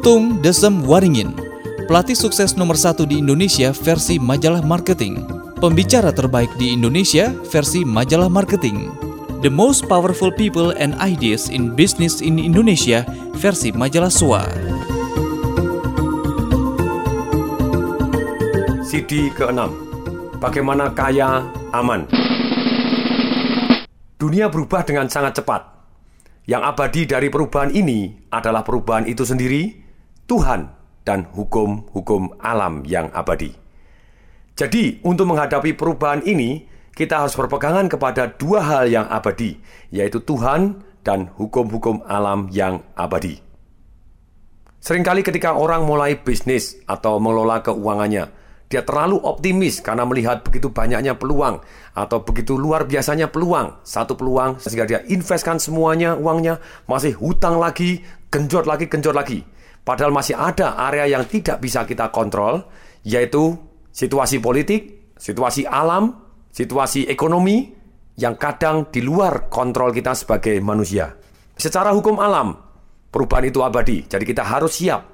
Tung 0.00 0.40
Desem 0.40 0.80
Waringin, 0.88 1.36
pelatih 1.84 2.16
sukses 2.16 2.56
nomor 2.56 2.72
satu 2.72 3.04
di 3.04 3.20
Indonesia 3.20 3.68
versi 3.68 4.16
majalah 4.16 4.64
marketing, 4.64 5.20
pembicara 5.60 6.08
terbaik 6.08 6.48
di 6.56 6.72
Indonesia 6.72 7.28
versi 7.52 7.84
majalah 7.84 8.32
marketing, 8.32 8.88
The 9.44 9.52
Most 9.52 9.84
Powerful 9.92 10.32
People 10.32 10.72
and 10.72 10.96
Ideas 11.04 11.52
in 11.52 11.76
Business 11.76 12.24
in 12.24 12.40
Indonesia 12.40 13.04
versi 13.36 13.76
majalah 13.76 14.08
SWA. 14.08 14.48
CD 18.80 19.28
ke-6 19.36 19.68
Bagaimana 20.40 20.96
kaya 20.96 21.44
aman? 21.76 22.08
Dunia 24.16 24.48
berubah 24.48 24.80
dengan 24.80 25.12
sangat 25.12 25.44
cepat. 25.44 25.60
Yang 26.48 26.62
abadi 26.72 27.02
dari 27.04 27.28
perubahan 27.28 27.68
ini 27.68 28.26
adalah 28.32 28.64
perubahan 28.64 29.04
itu 29.04 29.28
sendiri, 29.28 29.79
Tuhan, 30.30 30.70
dan 31.02 31.26
hukum-hukum 31.34 32.38
alam 32.38 32.86
yang 32.86 33.10
abadi. 33.10 33.50
Jadi, 34.54 35.02
untuk 35.02 35.26
menghadapi 35.26 35.74
perubahan 35.74 36.22
ini, 36.22 36.70
kita 36.94 37.26
harus 37.26 37.34
berpegangan 37.34 37.90
kepada 37.90 38.30
dua 38.38 38.62
hal 38.62 38.84
yang 38.86 39.10
abadi, 39.10 39.58
yaitu 39.90 40.22
Tuhan 40.22 40.86
dan 41.02 41.34
hukum-hukum 41.34 42.06
alam 42.06 42.46
yang 42.54 42.78
abadi. 42.94 43.42
Seringkali 44.78 45.26
ketika 45.26 45.58
orang 45.58 45.82
mulai 45.82 46.14
bisnis 46.14 46.78
atau 46.86 47.18
mengelola 47.18 47.66
keuangannya, 47.66 48.30
dia 48.70 48.86
terlalu 48.86 49.18
optimis 49.18 49.82
karena 49.82 50.06
melihat 50.06 50.46
begitu 50.46 50.70
banyaknya 50.70 51.18
peluang 51.18 51.58
atau 51.90 52.22
begitu 52.22 52.54
luar 52.54 52.86
biasanya 52.86 53.26
peluang. 53.34 53.82
Satu 53.82 54.14
peluang 54.14 54.62
sehingga 54.62 54.86
dia 54.86 55.00
investkan 55.10 55.58
semuanya 55.58 56.14
uangnya, 56.14 56.62
masih 56.86 57.18
hutang 57.18 57.58
lagi, 57.58 58.06
genjot 58.30 58.70
lagi, 58.70 58.86
genjot 58.86 59.12
lagi. 59.12 59.42
Padahal 59.90 60.14
masih 60.14 60.38
ada 60.38 60.78
area 60.86 61.10
yang 61.10 61.26
tidak 61.26 61.58
bisa 61.58 61.82
kita 61.82 62.14
kontrol, 62.14 62.62
yaitu 63.02 63.58
situasi 63.90 64.38
politik, 64.38 65.10
situasi 65.18 65.66
alam, 65.66 66.14
situasi 66.54 67.10
ekonomi 67.10 67.74
yang 68.14 68.38
kadang 68.38 68.86
di 68.94 69.02
luar 69.02 69.50
kontrol 69.50 69.90
kita 69.90 70.14
sebagai 70.14 70.62
manusia. 70.62 71.10
Secara 71.58 71.90
hukum 71.90 72.22
alam, 72.22 72.54
perubahan 73.10 73.50
itu 73.50 73.66
abadi, 73.66 74.06
jadi 74.06 74.22
kita 74.22 74.46
harus 74.46 74.78
siap. 74.78 75.10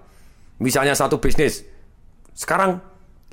Misalnya 0.60 0.92
satu 0.92 1.24
bisnis, 1.24 1.64
sekarang 2.36 2.76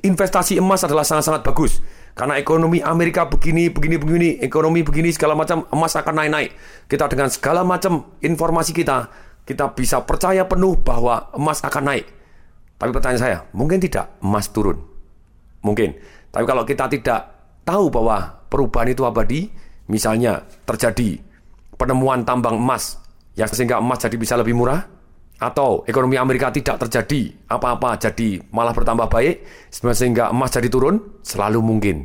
investasi 0.00 0.56
emas 0.56 0.80
adalah 0.80 1.04
sangat-sangat 1.04 1.44
bagus. 1.44 1.84
Karena 2.16 2.40
ekonomi 2.40 2.80
Amerika 2.80 3.28
begini, 3.28 3.68
begini, 3.68 4.00
begini, 4.00 4.28
ekonomi 4.40 4.80
begini, 4.80 5.12
segala 5.12 5.36
macam, 5.36 5.68
emas 5.68 5.92
akan 5.92 6.24
naik-naik. 6.24 6.56
Kita 6.88 7.04
dengan 7.04 7.28
segala 7.28 7.68
macam 7.68 8.16
informasi 8.24 8.72
kita, 8.72 9.12
kita 9.44 9.76
bisa 9.76 10.00
percaya 10.04 10.48
penuh 10.48 10.80
bahwa 10.80 11.28
emas 11.36 11.60
akan 11.60 11.84
naik. 11.92 12.06
Tapi 12.80 12.90
pertanyaan 12.90 13.22
saya, 13.22 13.38
mungkin 13.52 13.78
tidak 13.78 14.18
emas 14.24 14.50
turun? 14.50 14.80
Mungkin. 15.64 15.94
Tapi 16.32 16.44
kalau 16.44 16.64
kita 16.66 16.90
tidak 16.90 17.20
tahu 17.64 17.88
bahwa 17.88 18.44
perubahan 18.50 18.90
itu 18.90 19.06
abadi, 19.06 19.48
misalnya 19.88 20.42
terjadi 20.66 21.20
penemuan 21.76 22.26
tambang 22.26 22.58
emas, 22.58 22.98
yang 23.38 23.48
sehingga 23.48 23.78
emas 23.78 24.02
jadi 24.02 24.16
bisa 24.18 24.34
lebih 24.34 24.56
murah, 24.56 24.84
atau 25.38 25.82
ekonomi 25.84 26.14
Amerika 26.14 26.48
tidak 26.54 26.78
terjadi 26.86 27.34
apa-apa 27.50 27.98
jadi 27.98 28.38
malah 28.54 28.70
bertambah 28.70 29.10
baik 29.10 29.42
sehingga 29.70 30.30
emas 30.30 30.54
jadi 30.54 30.68
turun 30.70 31.20
selalu 31.20 31.60
mungkin. 31.60 31.96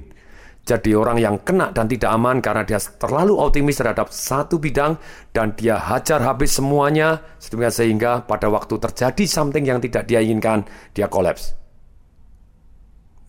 Jadi 0.68 0.94
orang 0.94 1.18
yang 1.18 1.42
kena 1.42 1.74
dan 1.74 1.90
tidak 1.90 2.14
aman 2.14 2.46
karena 2.46 2.62
dia 2.62 2.78
terlalu 2.78 3.34
optimis 3.42 3.82
terhadap 3.82 4.14
satu 4.14 4.62
bidang 4.62 5.02
dan 5.34 5.58
dia 5.58 5.82
hajar 5.82 6.22
habis 6.22 6.54
semuanya 6.54 7.26
sehingga 7.42 8.22
pada 8.28 8.52
waktu 8.54 8.78
terjadi 8.78 9.24
something 9.26 9.66
yang 9.66 9.82
tidak 9.82 10.06
dia 10.06 10.22
inginkan 10.22 10.68
dia 10.94 11.10
kolaps. 11.10 11.58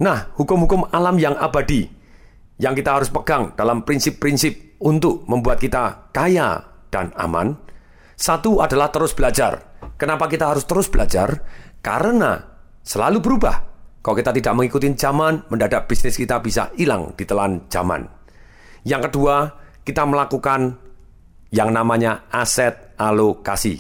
Nah, 0.00 0.32
hukum-hukum 0.36 0.88
alam 0.92 1.16
yang 1.16 1.36
abadi 1.36 1.88
yang 2.60 2.76
kita 2.76 3.00
harus 3.00 3.08
pegang 3.08 3.56
dalam 3.56 3.88
prinsip-prinsip 3.88 4.76
untuk 4.84 5.24
membuat 5.24 5.60
kita 5.60 6.12
kaya 6.12 6.60
dan 6.92 7.12
aman. 7.16 7.56
Satu 8.20 8.60
adalah 8.60 8.92
terus 8.92 9.16
belajar. 9.16 9.80
Kenapa 9.96 10.28
kita 10.28 10.52
harus 10.52 10.68
terus 10.68 10.92
belajar? 10.92 11.40
Karena 11.80 12.36
selalu 12.84 13.24
berubah. 13.24 13.69
Kalau 14.00 14.16
kita 14.16 14.32
tidak 14.32 14.56
mengikuti 14.56 14.88
zaman, 14.96 15.44
mendadak 15.52 15.84
bisnis 15.84 16.16
kita 16.16 16.40
bisa 16.40 16.72
hilang 16.76 17.12
di 17.14 17.24
telan 17.28 17.68
zaman. 17.68 18.08
Yang 18.88 19.12
kedua, 19.12 19.52
kita 19.84 20.08
melakukan 20.08 20.80
yang 21.52 21.70
namanya 21.70 22.28
aset 22.32 22.96
alokasi. 22.96 23.76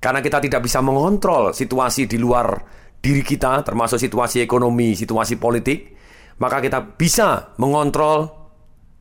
Karena 0.00 0.24
kita 0.24 0.40
tidak 0.40 0.64
bisa 0.64 0.80
mengontrol 0.80 1.52
situasi 1.52 2.08
di 2.08 2.16
luar 2.16 2.56
diri 2.98 3.20
kita, 3.20 3.66
termasuk 3.66 4.00
situasi 4.00 4.40
ekonomi, 4.40 4.96
situasi 4.96 5.36
politik, 5.36 5.78
maka 6.40 6.62
kita 6.64 6.96
bisa 6.96 7.52
mengontrol 7.60 8.30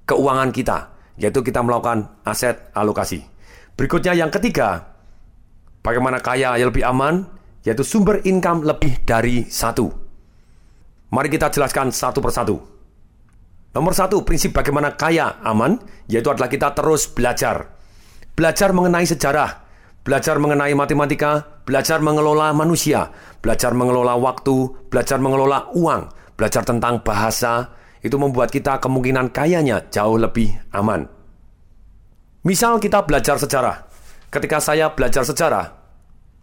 keuangan 0.03 0.49
kita, 0.51 0.77
yaitu 1.21 1.39
kita 1.39 1.63
melakukan 1.63 2.19
aset 2.27 2.73
alokasi. 2.75 3.23
Berikutnya 3.77 4.17
yang 4.17 4.33
ketiga, 4.33 4.97
Bagaimana 5.87 6.19
kaya 6.19 6.59
yang 6.59 6.67
lebih 6.67 6.83
aman? 6.83 7.23
Yaitu 7.63 7.87
sumber 7.87 8.19
income 8.27 8.67
lebih 8.67 9.07
dari 9.07 9.47
satu. 9.47 10.06
Mari 11.07 11.31
kita 11.31 11.47
jelaskan 11.47 11.87
satu 11.95 12.19
persatu. 12.19 12.59
Nomor 13.71 13.93
satu, 13.95 14.27
prinsip 14.27 14.51
bagaimana 14.51 14.99
kaya 14.99 15.39
aman, 15.39 15.79
yaitu 16.11 16.27
adalah 16.27 16.51
kita 16.51 16.75
terus 16.75 17.07
belajar. 17.07 17.71
Belajar 18.35 18.75
mengenai 18.75 19.07
sejarah, 19.07 19.63
belajar 20.03 20.35
mengenai 20.41 20.75
matematika, 20.75 21.63
belajar 21.63 22.03
mengelola 22.03 22.51
manusia, 22.51 23.13
belajar 23.39 23.71
mengelola 23.71 24.19
waktu, 24.19 24.87
belajar 24.91 25.21
mengelola 25.21 25.71
uang, 25.77 26.11
belajar 26.35 26.67
tentang 26.67 26.99
bahasa, 27.05 27.71
itu 28.03 28.19
membuat 28.19 28.51
kita 28.51 28.83
kemungkinan 28.83 29.31
kayanya 29.31 29.87
jauh 29.87 30.19
lebih 30.19 30.51
aman. 30.75 31.07
Misal 32.43 32.83
kita 32.83 33.07
belajar 33.07 33.39
sejarah. 33.39 33.87
Ketika 34.27 34.59
saya 34.59 34.91
belajar 34.91 35.23
sejarah, 35.23 35.65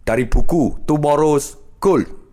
dari 0.05 0.25
buku 0.25 0.85
Tomorrow's 0.85 1.57
Gold 1.81 2.24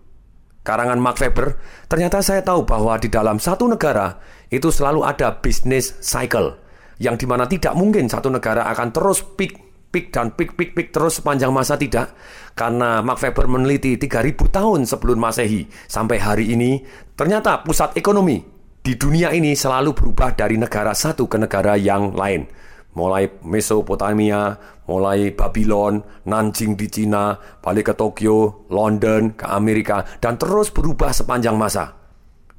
karangan 0.62 0.99
Mark 0.99 1.19
Weber, 1.19 1.59
ternyata 1.91 2.23
saya 2.23 2.43
tahu 2.43 2.67
bahwa 2.67 2.95
di 2.99 3.11
dalam 3.11 3.39
satu 3.39 3.67
negara 3.67 4.19
itu 4.49 4.71
selalu 4.71 5.06
ada 5.06 5.39
business 5.43 5.99
cycle 6.03 6.59
yang 7.03 7.19
di 7.19 7.27
mana 7.27 7.50
tidak 7.50 7.75
mungkin 7.75 8.06
satu 8.06 8.31
negara 8.31 8.67
akan 8.71 8.95
terus 8.95 9.23
peak 9.23 9.59
peak 9.93 10.09
dan 10.09 10.33
peak 10.33 10.56
peak 10.56 10.73
peak 10.73 10.89
terus 10.89 11.21
sepanjang 11.21 11.53
masa 11.53 11.77
tidak 11.77 12.17
karena 12.56 13.05
Mark 13.05 13.21
Weber 13.21 13.45
meneliti 13.45 14.00
3000 14.00 14.49
tahun 14.49 14.81
sebelum 14.89 15.19
Masehi. 15.21 15.69
Sampai 15.91 16.17
hari 16.23 16.55
ini 16.56 16.81
ternyata 17.12 17.61
pusat 17.61 17.93
ekonomi 18.00 18.41
di 18.83 18.99
dunia 18.99 19.31
ini 19.31 19.53
selalu 19.55 19.94
berubah 19.94 20.34
dari 20.34 20.56
negara 20.59 20.97
satu 20.97 21.29
ke 21.29 21.39
negara 21.39 21.79
yang 21.79 22.17
lain 22.17 22.49
mulai 22.93 23.29
Mesopotamia, 23.45 24.57
mulai 24.89 25.33
Babylon, 25.33 26.05
Nanjing 26.29 26.77
di 26.77 26.87
Cina, 26.89 27.37
balik 27.65 27.93
ke 27.93 27.95
Tokyo, 27.97 28.69
London, 28.69 29.33
ke 29.33 29.49
Amerika, 29.49 30.05
dan 30.21 30.37
terus 30.37 30.69
berubah 30.69 31.13
sepanjang 31.13 31.57
masa. 31.57 31.97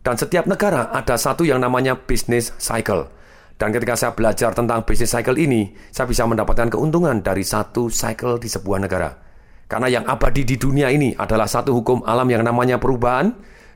Dan 0.03 0.19
setiap 0.19 0.43
negara 0.49 0.91
ada 0.91 1.15
satu 1.15 1.47
yang 1.47 1.63
namanya 1.63 1.95
business 1.95 2.51
cycle. 2.59 3.07
Dan 3.55 3.71
ketika 3.71 3.95
saya 3.95 4.11
belajar 4.11 4.51
tentang 4.51 4.83
business 4.83 5.15
cycle 5.15 5.39
ini, 5.39 5.71
saya 5.93 6.09
bisa 6.09 6.27
mendapatkan 6.27 6.67
keuntungan 6.73 7.23
dari 7.23 7.45
satu 7.45 7.87
cycle 7.87 8.35
di 8.41 8.51
sebuah 8.51 8.83
negara. 8.83 9.15
Karena 9.71 9.87
yang 9.87 10.05
abadi 10.05 10.43
di 10.43 10.59
dunia 10.59 10.91
ini 10.91 11.15
adalah 11.15 11.47
satu 11.47 11.71
hukum 11.71 12.03
alam 12.03 12.27
yang 12.27 12.43
namanya 12.43 12.75
perubahan, 12.81 13.31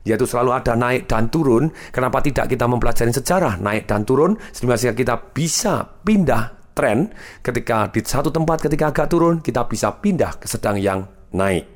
yaitu 0.08 0.24
selalu 0.24 0.56
ada 0.56 0.80
naik 0.80 1.12
dan 1.12 1.28
turun. 1.28 1.68
Kenapa 1.92 2.24
tidak 2.24 2.48
kita 2.48 2.64
mempelajari 2.64 3.12
sejarah 3.12 3.60
naik 3.60 3.84
dan 3.84 4.08
turun 4.08 4.40
sehingga 4.56 4.80
kita 4.96 5.36
bisa 5.36 5.84
pindah 5.84 6.72
tren 6.72 7.12
ketika 7.44 7.92
di 7.92 8.00
satu 8.06 8.32
tempat 8.32 8.64
ketika 8.64 8.96
agak 8.96 9.12
turun 9.12 9.44
kita 9.44 9.68
bisa 9.68 9.92
pindah 10.00 10.40
ke 10.40 10.48
sedang 10.48 10.80
yang 10.80 11.04
naik. 11.36 11.68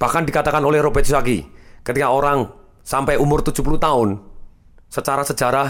Bahkan 0.00 0.22
dikatakan 0.24 0.64
oleh 0.64 0.80
Robert 0.80 1.04
Kiyosaki, 1.04 1.44
ketika 1.84 2.08
orang 2.08 2.48
sampai 2.80 3.20
umur 3.20 3.44
70 3.44 3.76
tahun, 3.76 4.08
secara 4.88 5.26
sejarah 5.26 5.68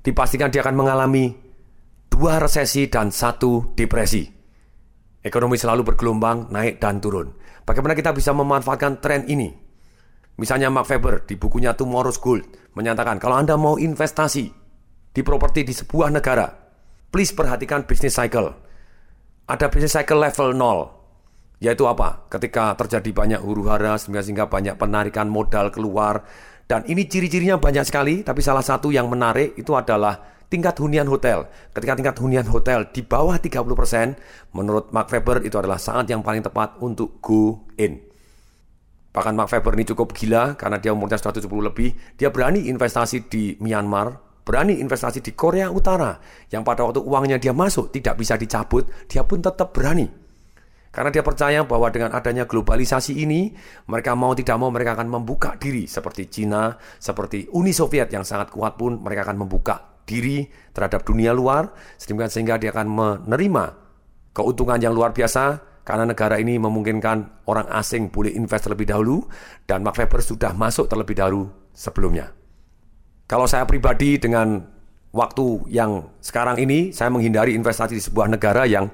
dipastikan 0.00 0.48
dia 0.48 0.64
akan 0.64 0.76
mengalami 0.80 1.28
dua 2.08 2.40
resesi 2.40 2.88
dan 2.88 3.12
satu 3.12 3.76
depresi. 3.76 4.24
Ekonomi 5.20 5.60
selalu 5.60 5.92
bergelombang, 5.92 6.48
naik 6.48 6.80
dan 6.80 6.96
turun. 6.96 7.36
Bagaimana 7.68 7.92
kita 7.92 8.16
bisa 8.16 8.32
memanfaatkan 8.32 9.04
tren 9.04 9.28
ini? 9.28 9.69
Misalnya 10.40 10.72
Mark 10.72 10.88
Weber 10.88 11.28
di 11.28 11.36
bukunya 11.36 11.76
Tomorrow's 11.76 12.16
Gold 12.16 12.48
menyatakan 12.72 13.20
kalau 13.20 13.36
Anda 13.36 13.60
mau 13.60 13.76
investasi 13.76 14.48
di 15.12 15.20
properti 15.20 15.68
di 15.68 15.76
sebuah 15.76 16.08
negara, 16.08 16.48
please 17.12 17.36
perhatikan 17.36 17.84
business 17.84 18.16
cycle. 18.16 18.48
Ada 19.44 19.68
business 19.68 20.00
cycle 20.00 20.16
level 20.16 20.56
0, 20.56 21.60
yaitu 21.60 21.84
apa? 21.84 22.24
Ketika 22.32 22.72
terjadi 22.72 23.12
banyak 23.12 23.40
huru 23.44 23.68
hara 23.68 24.00
sehingga 24.00 24.48
banyak 24.48 24.80
penarikan 24.80 25.28
modal 25.28 25.68
keluar 25.68 26.24
dan 26.64 26.88
ini 26.88 27.04
ciri-cirinya 27.04 27.60
banyak 27.60 27.84
sekali, 27.84 28.24
tapi 28.24 28.40
salah 28.40 28.64
satu 28.64 28.88
yang 28.88 29.12
menarik 29.12 29.60
itu 29.60 29.76
adalah 29.76 30.40
tingkat 30.48 30.72
hunian 30.80 31.04
hotel. 31.04 31.52
Ketika 31.76 32.00
tingkat 32.00 32.16
hunian 32.16 32.48
hotel 32.48 32.88
di 32.88 33.04
bawah 33.04 33.36
30%, 33.36 34.56
menurut 34.56 34.88
Mark 34.88 35.12
Webber 35.12 35.44
itu 35.44 35.60
adalah 35.60 35.76
saat 35.76 36.08
yang 36.08 36.24
paling 36.24 36.40
tepat 36.40 36.80
untuk 36.80 37.20
go 37.20 37.68
in. 37.76 38.09
Bahkan 39.10 39.34
Mark 39.34 39.50
Webber 39.50 39.74
ini 39.74 39.84
cukup 39.90 40.14
gila 40.14 40.54
karena 40.54 40.78
dia 40.78 40.94
umurnya 40.94 41.18
170 41.18 41.50
lebih. 41.50 41.90
Dia 42.14 42.30
berani 42.30 42.70
investasi 42.70 43.26
di 43.26 43.58
Myanmar, 43.58 44.14
berani 44.46 44.78
investasi 44.78 45.18
di 45.18 45.34
Korea 45.34 45.66
Utara. 45.70 46.18
Yang 46.46 46.62
pada 46.62 46.80
waktu 46.86 47.00
uangnya 47.02 47.42
dia 47.42 47.50
masuk 47.50 47.90
tidak 47.90 48.22
bisa 48.22 48.38
dicabut, 48.38 48.86
dia 49.10 49.26
pun 49.26 49.42
tetap 49.42 49.74
berani. 49.74 50.06
Karena 50.90 51.10
dia 51.14 51.22
percaya 51.22 51.62
bahwa 51.62 51.86
dengan 51.94 52.10
adanya 52.10 52.50
globalisasi 52.50 53.22
ini, 53.22 53.54
mereka 53.86 54.18
mau 54.18 54.34
tidak 54.34 54.58
mau 54.58 54.74
mereka 54.74 54.98
akan 54.98 55.06
membuka 55.06 55.54
diri 55.54 55.86
seperti 55.86 56.26
Cina, 56.26 56.74
seperti 56.98 57.46
Uni 57.54 57.70
Soviet 57.70 58.10
yang 58.10 58.26
sangat 58.26 58.50
kuat 58.50 58.74
pun 58.74 58.98
mereka 58.98 59.30
akan 59.30 59.46
membuka 59.46 60.02
diri 60.02 60.50
terhadap 60.74 61.06
dunia 61.06 61.30
luar 61.30 61.70
sehingga 61.94 62.58
dia 62.58 62.74
akan 62.74 62.90
menerima 62.90 63.64
keuntungan 64.34 64.82
yang 64.82 64.90
luar 64.90 65.14
biasa 65.14 65.69
karena 65.90 66.06
negara 66.06 66.38
ini 66.38 66.54
memungkinkan 66.54 67.50
orang 67.50 67.66
asing 67.74 68.14
boleh 68.14 68.30
invest 68.30 68.70
terlebih 68.70 68.94
dahulu 68.94 69.26
dan 69.66 69.82
Mark 69.82 69.98
Webber 69.98 70.22
sudah 70.22 70.54
masuk 70.54 70.86
terlebih 70.86 71.18
dahulu 71.18 71.50
sebelumnya. 71.74 72.30
Kalau 73.26 73.50
saya 73.50 73.66
pribadi 73.66 74.14
dengan 74.22 74.62
waktu 75.10 75.66
yang 75.66 76.14
sekarang 76.22 76.62
ini 76.62 76.94
saya 76.94 77.10
menghindari 77.10 77.58
investasi 77.58 77.98
di 77.98 78.02
sebuah 78.06 78.30
negara 78.30 78.70
yang 78.70 78.86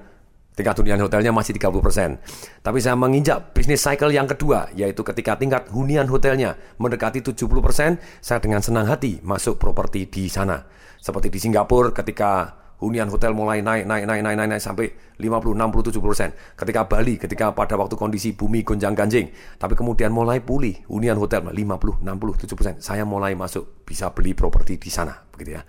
tingkat 0.56 0.72
hunian 0.80 0.96
hotelnya 0.96 1.36
masih 1.36 1.60
30%. 1.60 2.64
Tapi 2.64 2.78
saya 2.80 2.96
menginjak 2.96 3.52
bisnis 3.52 3.84
cycle 3.84 4.08
yang 4.08 4.24
kedua, 4.24 4.72
yaitu 4.72 5.04
ketika 5.04 5.36
tingkat 5.36 5.68
hunian 5.68 6.08
hotelnya 6.08 6.56
mendekati 6.80 7.20
70%, 7.20 8.00
saya 8.24 8.40
dengan 8.40 8.64
senang 8.64 8.88
hati 8.88 9.20
masuk 9.20 9.60
properti 9.60 10.08
di 10.08 10.32
sana. 10.32 10.64
Seperti 10.96 11.28
di 11.28 11.44
Singapura 11.44 11.92
ketika 11.92 12.56
hunian 12.76 13.08
hotel 13.08 13.32
mulai 13.32 13.64
naik, 13.64 13.88
naik, 13.88 14.04
naik, 14.04 14.20
naik, 14.20 14.36
naik, 14.36 14.48
naik 14.56 14.62
sampai 14.62 14.92
50, 15.16 15.56
60, 15.56 15.96
70 15.96 16.12
persen. 16.12 16.30
Ketika 16.52 16.80
Bali, 16.84 17.14
ketika 17.16 17.46
pada 17.56 17.74
waktu 17.80 17.96
kondisi 17.96 18.36
bumi 18.36 18.60
gonjang 18.60 18.92
ganjing, 18.92 19.32
tapi 19.56 19.72
kemudian 19.72 20.12
mulai 20.12 20.44
pulih, 20.44 20.84
hunian 20.92 21.16
hotel 21.16 21.48
50, 21.48 22.04
60, 22.04 22.04
70 22.04 22.58
persen. 22.58 22.74
Saya 22.84 23.08
mulai 23.08 23.32
masuk 23.32 23.84
bisa 23.88 24.12
beli 24.12 24.36
properti 24.36 24.76
di 24.76 24.92
sana, 24.92 25.16
begitu 25.32 25.56
ya. 25.56 25.62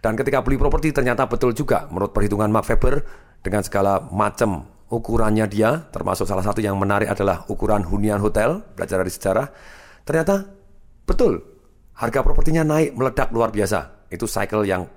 Dan 0.00 0.16
ketika 0.16 0.40
beli 0.40 0.56
properti 0.56 0.96
ternyata 0.96 1.28
betul 1.28 1.52
juga, 1.52 1.84
menurut 1.92 2.16
perhitungan 2.16 2.48
Mark 2.48 2.64
Webber, 2.72 3.04
dengan 3.44 3.60
segala 3.60 4.00
macam 4.08 4.64
ukurannya 4.88 5.44
dia, 5.52 5.84
termasuk 5.92 6.24
salah 6.24 6.40
satu 6.40 6.64
yang 6.64 6.80
menarik 6.80 7.12
adalah 7.12 7.44
ukuran 7.52 7.84
hunian 7.84 8.24
hotel, 8.24 8.64
belajar 8.72 9.04
dari 9.04 9.12
sejarah, 9.12 9.46
ternyata 10.08 10.48
betul, 11.04 11.44
harga 12.00 12.24
propertinya 12.24 12.64
naik 12.64 12.96
meledak 12.96 13.28
luar 13.36 13.52
biasa. 13.52 14.08
Itu 14.08 14.24
cycle 14.24 14.64
yang 14.64 14.88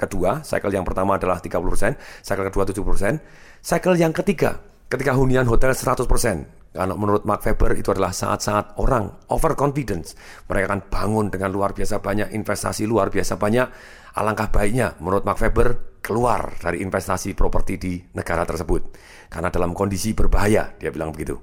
kedua, 0.00 0.40
cycle 0.40 0.72
yang 0.72 0.88
pertama 0.88 1.20
adalah 1.20 1.36
30%, 1.44 2.24
cycle 2.24 2.48
kedua 2.48 2.64
70%, 2.64 3.20
cycle 3.60 3.96
yang 4.00 4.16
ketiga, 4.16 4.56
ketika 4.88 5.12
hunian 5.12 5.44
hotel 5.44 5.76
100%, 5.76 6.60
karena 6.70 6.94
menurut 6.94 7.26
Mark 7.26 7.42
Webber 7.42 7.74
itu 7.74 7.90
adalah 7.90 8.14
saat-saat 8.14 8.78
orang 8.78 9.10
overconfidence. 9.34 10.14
Mereka 10.46 10.64
akan 10.70 10.80
bangun 10.86 11.26
dengan 11.26 11.50
luar 11.50 11.74
biasa 11.74 11.98
banyak 11.98 12.30
investasi 12.30 12.86
luar 12.86 13.10
biasa 13.10 13.34
banyak. 13.34 13.66
Alangkah 14.14 14.54
baiknya 14.54 14.94
menurut 15.02 15.26
Mark 15.26 15.42
Webber 15.42 15.98
keluar 15.98 16.54
dari 16.62 16.78
investasi 16.78 17.34
properti 17.34 17.74
di 17.74 17.98
negara 18.14 18.46
tersebut. 18.46 18.94
Karena 19.26 19.50
dalam 19.50 19.74
kondisi 19.74 20.14
berbahaya, 20.14 20.78
dia 20.78 20.94
bilang 20.94 21.10
begitu. 21.10 21.42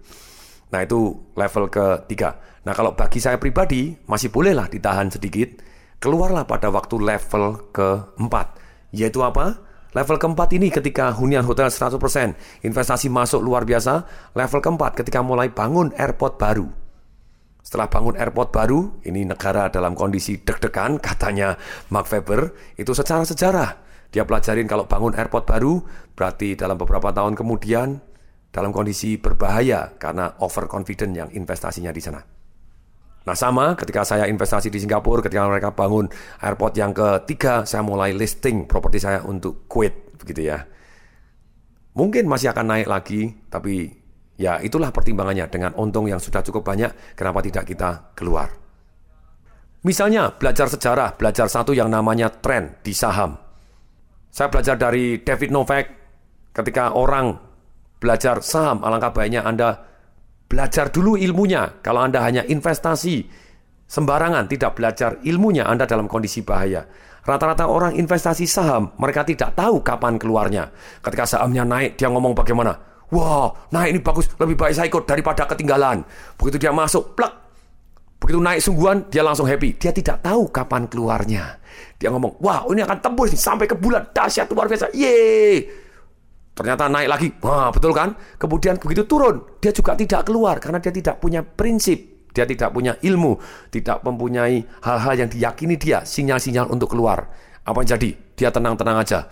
Nah 0.71 0.83
itu 0.83 1.31
level 1.36 1.68
ketiga. 1.68 2.39
Nah 2.63 2.71
kalau 2.75 2.95
bagi 2.95 3.19
saya 3.19 3.36
pribadi 3.36 3.95
masih 4.07 4.31
bolehlah 4.31 4.71
ditahan 4.71 5.12
sedikit. 5.12 5.59
Keluarlah 5.97 6.45
pada 6.45 6.69
waktu 6.69 7.01
level 7.01 7.73
keempat. 7.73 8.47
Yaitu 8.94 9.25
apa? 9.25 9.57
Level 9.97 10.21
keempat 10.21 10.53
ini 10.53 10.69
ketika 10.69 11.09
hunian 11.09 11.41
hotel 11.41 11.73
100%, 11.73 12.38
investasi 12.61 13.09
masuk 13.09 13.41
luar 13.41 13.65
biasa. 13.65 14.05
Level 14.38 14.61
keempat 14.61 14.94
ketika 14.94 15.25
mulai 15.25 15.49
bangun 15.49 15.89
airport 15.97 16.38
baru. 16.38 16.69
Setelah 17.65 17.89
bangun 17.89 18.13
airport 18.13 18.53
baru, 18.53 19.01
ini 19.09 19.25
negara 19.25 19.73
dalam 19.73 19.97
kondisi 19.97 20.38
deg-degan, 20.39 21.01
katanya 21.03 21.57
Mark 21.89 22.07
Webber, 22.13 22.53
itu 22.77 22.94
secara 22.94 23.25
sejarah. 23.25 23.75
Dia 24.13 24.23
pelajarin 24.23 24.69
kalau 24.69 24.88
bangun 24.88 25.17
airport 25.17 25.49
baru, 25.49 25.81
berarti 26.13 26.55
dalam 26.55 26.77
beberapa 26.79 27.11
tahun 27.11 27.35
kemudian, 27.35 27.99
dalam 28.53 28.71
kondisi 28.71 29.19
berbahaya 29.19 29.97
karena 29.99 30.38
overconfident 30.39 31.13
yang 31.17 31.29
investasinya 31.33 31.91
di 31.91 31.99
sana. 31.99 32.37
Nah 33.27 33.35
sama 33.35 33.75
ketika 33.75 34.07
saya 34.07 34.24
investasi 34.31 34.71
di 34.71 34.79
Singapura, 34.79 35.19
ketika 35.19 35.44
mereka 35.44 35.75
bangun 35.75 36.07
airport 36.39 36.79
yang 36.79 36.95
ketiga, 36.95 37.68
saya 37.68 37.83
mulai 37.83 38.15
listing 38.15 38.63
properti 38.63 39.03
saya 39.03 39.19
untuk 39.27 39.68
Kuwait, 39.68 40.15
begitu 40.15 40.47
ya. 40.47 40.63
Mungkin 41.91 42.24
masih 42.24 42.56
akan 42.56 42.71
naik 42.71 42.88
lagi, 42.88 43.35
tapi 43.51 43.91
ya 44.39 44.63
itulah 44.63 44.95
pertimbangannya 44.95 45.44
dengan 45.51 45.75
untung 45.75 46.07
yang 46.07 46.24
sudah 46.24 46.39
cukup 46.39 46.63
banyak, 46.63 47.19
kenapa 47.19 47.44
tidak 47.44 47.68
kita 47.68 48.15
keluar. 48.15 48.47
Misalnya 49.83 50.31
belajar 50.31 50.71
sejarah, 50.71 51.19
belajar 51.19 51.51
satu 51.51 51.75
yang 51.75 51.91
namanya 51.91 52.31
tren 52.31 52.80
di 52.80 52.95
saham. 52.95 53.35
Saya 54.31 54.47
belajar 54.47 54.80
dari 54.80 55.19
David 55.19 55.51
Novak, 55.51 55.85
ketika 56.56 56.95
orang 56.95 57.35
belajar 58.00 58.39
saham, 58.39 58.88
alangkah 58.88 59.12
baiknya 59.12 59.44
Anda 59.44 59.83
Belajar 60.47 60.88
dulu 60.89 61.19
ilmunya. 61.19 61.83
Kalau 61.83 62.07
Anda 62.07 62.23
hanya 62.23 62.47
investasi 62.47 63.27
sembarangan, 63.83 64.47
tidak 64.47 64.79
belajar 64.79 65.19
ilmunya, 65.27 65.67
Anda 65.67 65.83
dalam 65.83 66.07
kondisi 66.07 66.44
bahaya. 66.44 66.88
Rata-rata 67.27 67.67
orang 67.67 67.99
investasi 67.99 68.47
saham, 68.47 68.95
mereka 68.95 69.27
tidak 69.27 69.51
tahu 69.51 69.83
kapan 69.83 70.15
keluarnya. 70.15 70.71
Ketika 71.03 71.27
sahamnya 71.27 71.67
naik, 71.67 71.99
dia 71.99 72.07
ngomong 72.07 72.31
bagaimana? 72.31 72.79
Wah, 73.11 73.51
naik 73.71 73.89
ini 73.91 73.99
bagus, 73.99 74.31
lebih 74.39 74.55
baik 74.55 74.73
saya 74.75 74.88
ikut 74.88 75.03
daripada 75.03 75.44
ketinggalan. 75.44 76.07
Begitu 76.39 76.55
dia 76.63 76.71
masuk, 76.71 77.19
plek. 77.19 77.31
Begitu 78.23 78.39
naik 78.39 78.63
sungguhan, 78.63 79.11
dia 79.11 79.27
langsung 79.27 79.44
happy. 79.44 79.75
Dia 79.75 79.91
tidak 79.91 80.23
tahu 80.23 80.47
kapan 80.47 80.88
keluarnya. 80.88 81.59
Dia 81.99 82.07
ngomong, 82.15 82.39
wah 82.39 82.63
ini 82.71 82.83
akan 82.88 82.97
tembus 83.03 83.35
sampai 83.35 83.67
ke 83.67 83.75
bulan, 83.75 84.07
dahsyat 84.15 84.47
luar 84.47 84.71
biasa, 84.71 84.95
yeay. 84.95 85.87
Ternyata 86.57 86.89
naik 86.89 87.07
lagi. 87.07 87.27
Wah, 87.45 87.69
betul 87.69 87.94
kan? 87.94 88.18
Kemudian 88.42 88.81
begitu 88.81 89.06
turun, 89.06 89.62
dia 89.62 89.69
juga 89.69 89.94
tidak 89.94 90.25
keluar 90.25 90.57
karena 90.57 90.81
dia 90.81 90.89
tidak 90.89 91.21
punya 91.21 91.45
prinsip, 91.45 92.27
dia 92.33 92.50
tidak 92.50 92.74
punya 92.74 92.98
ilmu, 92.98 93.38
tidak 93.69 94.01
mempunyai 94.01 94.65
hal-hal 94.81 95.13
yang 95.13 95.30
diyakini 95.30 95.77
dia, 95.77 96.01
sinyal-sinyal 96.01 96.74
untuk 96.74 96.98
keluar. 96.98 97.30
Apa 97.62 97.86
yang 97.86 97.94
jadi? 97.94 98.09
Dia 98.33 98.50
tenang-tenang 98.50 98.98
aja. 98.98 99.30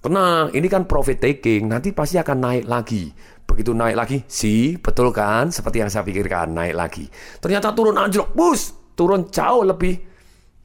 Tenang, 0.00 0.54
ini 0.56 0.64
kan 0.72 0.88
profit 0.88 1.20
taking, 1.20 1.68
nanti 1.68 1.92
pasti 1.92 2.16
akan 2.16 2.38
naik 2.40 2.64
lagi. 2.64 3.12
Begitu 3.44 3.76
naik 3.76 3.96
lagi, 3.96 4.18
si 4.24 4.80
betul 4.80 5.12
kan? 5.12 5.52
Seperti 5.52 5.84
yang 5.84 5.92
saya 5.92 6.08
pikirkan, 6.08 6.56
naik 6.56 6.72
lagi. 6.72 7.04
Ternyata 7.36 7.76
turun 7.76 8.00
anjlok, 8.00 8.32
bus, 8.32 8.72
turun 8.96 9.28
jauh 9.28 9.60
lebih 9.60 10.15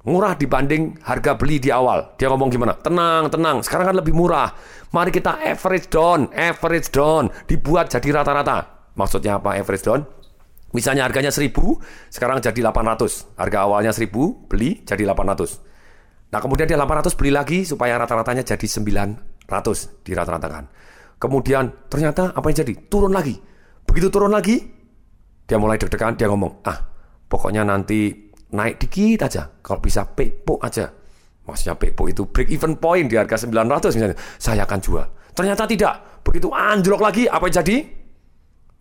murah 0.08 0.34
dibanding 0.34 0.98
harga 1.06 1.38
beli 1.38 1.62
di 1.62 1.70
awal. 1.70 2.18
Dia 2.18 2.30
ngomong 2.34 2.50
gimana? 2.50 2.74
Tenang, 2.78 3.30
tenang. 3.30 3.62
Sekarang 3.62 3.94
kan 3.94 3.98
lebih 4.02 4.14
murah. 4.18 4.50
Mari 4.92 5.14
kita 5.14 5.38
average 5.40 5.88
down, 5.94 6.28
average 6.34 6.90
down, 6.90 7.30
dibuat 7.46 7.94
jadi 7.94 8.22
rata-rata. 8.22 8.90
Maksudnya 8.98 9.38
apa 9.38 9.56
average 9.56 9.86
down? 9.86 10.02
Misalnya 10.72 11.04
harganya 11.04 11.30
1000, 11.30 11.52
sekarang 12.08 12.40
jadi 12.40 12.64
800. 12.64 13.36
Harga 13.36 13.68
awalnya 13.68 13.92
1000, 13.92 14.48
beli 14.48 14.82
jadi 14.88 15.04
800. 15.04 15.60
Nah, 16.32 16.40
kemudian 16.40 16.64
dia 16.64 16.80
800 16.80 17.12
beli 17.20 17.32
lagi 17.36 17.68
supaya 17.68 18.00
rata-ratanya 18.00 18.48
jadi 18.48 18.68
900 18.68 20.08
dirata-ratakan. 20.08 20.64
Kemudian 21.20 21.92
ternyata 21.92 22.32
apa 22.32 22.46
yang 22.50 22.58
jadi? 22.64 22.74
Turun 22.88 23.12
lagi. 23.12 23.36
Begitu 23.84 24.08
turun 24.08 24.32
lagi, 24.32 24.64
dia 25.44 25.60
mulai 25.60 25.76
deg-degan, 25.76 26.16
dia 26.16 26.32
ngomong, 26.32 26.64
"Ah, 26.64 26.80
pokoknya 27.28 27.68
nanti 27.68 28.31
naik 28.52 28.80
dikit 28.80 29.28
aja. 29.28 29.48
Kalau 29.60 29.80
bisa 29.80 30.08
pepo 30.08 30.60
aja. 30.62 30.92
Maksudnya 31.42 31.76
pepo 31.76 32.06
itu 32.06 32.28
break 32.30 32.54
even 32.54 32.78
point 32.78 33.10
di 33.10 33.18
harga 33.18 33.48
900 33.48 33.98
misalnya. 33.98 34.18
Saya 34.38 34.64
akan 34.68 34.80
jual. 34.80 35.08
Ternyata 35.32 35.64
tidak. 35.66 35.96
Begitu 36.22 36.54
anjlok 36.54 37.02
lagi, 37.02 37.26
apa 37.26 37.50
yang 37.50 37.56
jadi? 37.64 37.78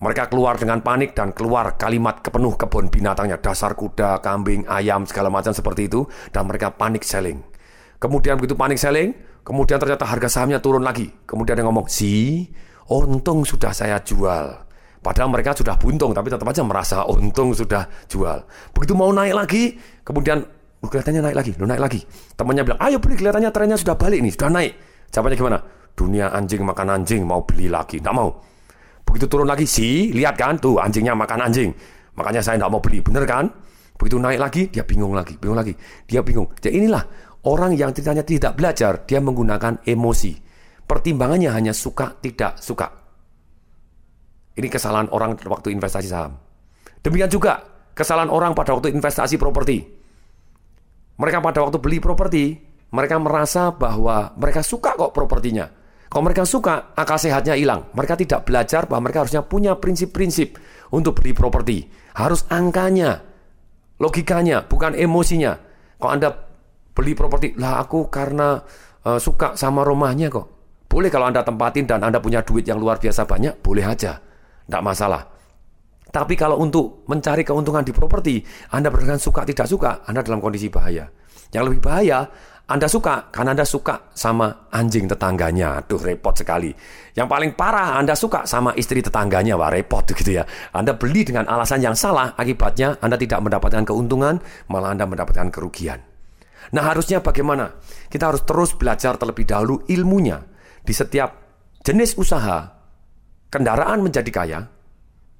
Mereka 0.01 0.33
keluar 0.33 0.57
dengan 0.57 0.81
panik 0.81 1.13
dan 1.13 1.37
keluar 1.37 1.77
kalimat 1.77 2.25
kepenuh 2.25 2.57
kebun 2.57 2.89
binatangnya. 2.89 3.37
Dasar 3.37 3.77
kuda, 3.77 4.21
kambing, 4.25 4.65
ayam, 4.65 5.05
segala 5.05 5.29
macam 5.29 5.53
seperti 5.53 5.93
itu. 5.93 6.05
Dan 6.33 6.49
mereka 6.49 6.73
panik 6.73 7.05
selling. 7.05 7.41
Kemudian 8.01 8.41
begitu 8.41 8.57
panik 8.57 8.81
selling, 8.81 9.13
kemudian 9.45 9.77
ternyata 9.77 10.09
harga 10.09 10.41
sahamnya 10.41 10.57
turun 10.61 10.81
lagi. 10.81 11.13
Kemudian 11.29 11.53
dia 11.53 11.65
ngomong, 11.69 11.85
si, 11.85 12.49
untung 12.89 13.45
sudah 13.45 13.77
saya 13.77 14.01
jual. 14.01 14.70
Padahal 15.01 15.33
mereka 15.33 15.57
sudah 15.57 15.81
buntung, 15.81 16.13
tapi 16.13 16.29
tetap 16.29 16.45
aja 16.45 16.61
merasa 16.61 17.09
untung 17.09 17.57
sudah 17.57 17.89
jual. 18.05 18.45
Begitu 18.77 18.93
mau 18.93 19.09
naik 19.11 19.33
lagi, 19.33 19.73
kemudian 20.05 20.45
oh, 20.85 20.89
kelihatannya 20.89 21.25
naik 21.25 21.37
lagi, 21.41 21.53
lo 21.57 21.65
naik 21.65 21.81
lagi. 21.81 22.01
Temannya 22.37 22.63
bilang, 22.69 22.81
ayo 22.85 22.97
beli, 23.01 23.15
kelihatannya 23.17 23.51
trennya 23.51 23.77
sudah 23.81 23.97
balik 23.97 24.21
nih, 24.21 24.33
sudah 24.37 24.51
naik. 24.53 24.73
Jawabannya 25.09 25.37
gimana? 25.41 25.59
Dunia 25.97 26.27
anjing 26.37 26.61
makan 26.61 26.87
anjing, 27.01 27.23
mau 27.25 27.41
beli 27.49 27.73
lagi, 27.73 27.97
tidak 27.97 28.13
mau. 28.13 28.29
Begitu 29.09 29.27
turun 29.27 29.49
lagi, 29.49 29.65
si, 29.65 30.13
lihat 30.13 30.37
kan, 30.37 30.61
tuh 30.61 30.77
anjingnya 30.77 31.17
makan 31.17 31.49
anjing. 31.49 31.73
Makanya 32.15 32.45
saya 32.45 32.61
tidak 32.61 32.71
mau 32.71 32.81
beli, 32.85 33.01
bener 33.01 33.25
kan? 33.25 33.49
Begitu 33.97 34.21
naik 34.21 34.41
lagi, 34.41 34.63
dia 34.69 34.85
bingung 34.85 35.17
lagi, 35.17 35.41
bingung 35.41 35.57
lagi. 35.57 35.73
Dia 36.05 36.21
bingung. 36.21 36.53
Jadi 36.61 36.77
inilah 36.77 37.05
Orang 37.41 37.73
yang 37.73 37.97
ceritanya 37.97 38.21
tidak 38.21 38.53
belajar, 38.53 39.09
dia 39.09 39.17
menggunakan 39.17 39.81
emosi. 39.89 40.37
Pertimbangannya 40.85 41.49
hanya 41.49 41.73
suka, 41.73 42.21
tidak 42.21 42.61
suka. 42.61 43.00
Ini 44.61 44.69
kesalahan 44.69 45.09
orang 45.09 45.41
waktu 45.41 45.73
investasi 45.73 46.13
saham. 46.13 46.37
Demikian 47.01 47.33
juga 47.33 47.65
kesalahan 47.97 48.29
orang 48.29 48.53
pada 48.53 48.77
waktu 48.77 48.93
investasi 48.93 49.41
properti. 49.41 49.89
Mereka 51.17 51.41
pada 51.41 51.65
waktu 51.65 51.81
beli 51.81 51.97
properti, 51.97 52.61
mereka 52.93 53.17
merasa 53.17 53.73
bahwa 53.73 54.37
mereka 54.37 54.61
suka 54.61 54.93
kok 55.01 55.17
propertinya. 55.17 55.65
Kalau 56.13 56.27
mereka 56.27 56.45
suka, 56.45 56.93
akal 56.93 57.17
sehatnya 57.17 57.57
hilang. 57.57 57.89
Mereka 57.97 58.21
tidak 58.21 58.45
belajar 58.45 58.85
bahwa 58.85 59.09
mereka 59.09 59.25
harusnya 59.25 59.47
punya 59.47 59.79
prinsip-prinsip 59.81 60.61
untuk 60.93 61.17
beli 61.17 61.33
properti. 61.33 61.89
Harus 62.19 62.45
angkanya, 62.53 63.23
logikanya, 63.97 64.67
bukan 64.69 64.93
emosinya. 64.93 65.57
Kalau 65.97 66.11
Anda 66.13 66.37
beli 66.93 67.17
properti, 67.17 67.57
lah 67.57 67.81
aku 67.81 68.13
karena 68.13 68.61
uh, 69.09 69.17
suka 69.17 69.57
sama 69.57 69.87
rumahnya 69.87 70.29
kok. 70.29 70.47
Boleh 70.91 71.09
kalau 71.09 71.31
Anda 71.31 71.47
tempatin 71.47 71.87
dan 71.87 72.03
Anda 72.03 72.19
punya 72.19 72.43
duit 72.43 72.67
yang 72.67 72.77
luar 72.83 72.99
biasa 72.99 73.25
banyak, 73.25 73.63
boleh 73.63 73.87
aja. 73.87 74.19
Tidak 74.71 74.87
masalah. 74.87 75.27
Tapi 76.11 76.35
kalau 76.39 76.63
untuk 76.63 77.03
mencari 77.11 77.43
keuntungan 77.43 77.83
di 77.83 77.91
properti, 77.91 78.39
Anda 78.71 78.91
berdasarkan 78.91 79.19
suka 79.19 79.43
tidak 79.43 79.67
suka, 79.67 79.91
Anda 80.07 80.23
dalam 80.23 80.39
kondisi 80.39 80.71
bahaya. 80.71 81.11
Yang 81.51 81.65
lebih 81.67 81.81
bahaya, 81.83 82.31
anda 82.71 82.87
suka 82.87 83.35
karena 83.35 83.51
Anda 83.51 83.67
suka 83.67 84.15
sama 84.15 84.71
anjing 84.71 85.11
tetangganya. 85.11 85.83
Aduh, 85.83 85.99
repot 85.99 86.31
sekali. 86.31 86.71
Yang 87.19 87.27
paling 87.27 87.53
parah, 87.59 87.99
Anda 87.99 88.15
suka 88.15 88.47
sama 88.47 88.71
istri 88.79 89.03
tetangganya. 89.03 89.59
Wah, 89.59 89.75
repot 89.75 90.07
gitu 90.07 90.39
ya. 90.39 90.47
Anda 90.71 90.95
beli 90.95 91.27
dengan 91.27 91.51
alasan 91.51 91.83
yang 91.83 91.99
salah, 91.99 92.39
akibatnya 92.39 92.95
Anda 93.03 93.19
tidak 93.19 93.43
mendapatkan 93.43 93.83
keuntungan, 93.83 94.39
malah 94.71 94.95
Anda 94.95 95.03
mendapatkan 95.03 95.51
kerugian. 95.51 95.99
Nah, 96.71 96.87
harusnya 96.87 97.19
bagaimana? 97.19 97.75
Kita 98.07 98.31
harus 98.31 98.47
terus 98.47 98.79
belajar 98.79 99.19
terlebih 99.19 99.51
dahulu 99.51 99.83
ilmunya. 99.91 100.39
Di 100.87 100.95
setiap 100.95 101.43
jenis 101.83 102.15
usaha, 102.15 102.80
kendaraan 103.51 104.01
menjadi 104.01 104.31
kaya. 104.31 104.61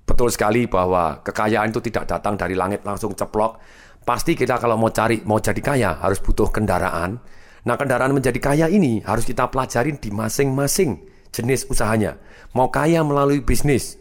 Betul 0.05 0.35
sekali 0.35 0.67
bahwa 0.67 1.23
kekayaan 1.23 1.71
itu 1.71 1.81
tidak 1.87 2.11
datang 2.11 2.35
dari 2.35 2.59
langit 2.59 2.83
langsung 2.83 3.15
ceplok, 3.15 3.63
Pasti 4.01 4.33
kita 4.33 4.57
kalau 4.57 4.81
mau 4.81 4.89
cari, 4.89 5.21
mau 5.29 5.37
jadi 5.37 5.61
kaya 5.61 6.01
harus 6.01 6.25
butuh 6.25 6.49
kendaraan. 6.49 7.21
Nah 7.69 7.77
kendaraan 7.77 8.17
menjadi 8.17 8.41
kaya 8.41 8.67
ini 8.73 9.05
harus 9.05 9.29
kita 9.29 9.53
pelajarin 9.53 10.01
di 10.01 10.09
masing-masing 10.09 11.05
jenis 11.29 11.69
usahanya. 11.69 12.17
Mau 12.57 12.73
kaya 12.73 13.05
melalui 13.05 13.45
bisnis, 13.45 14.00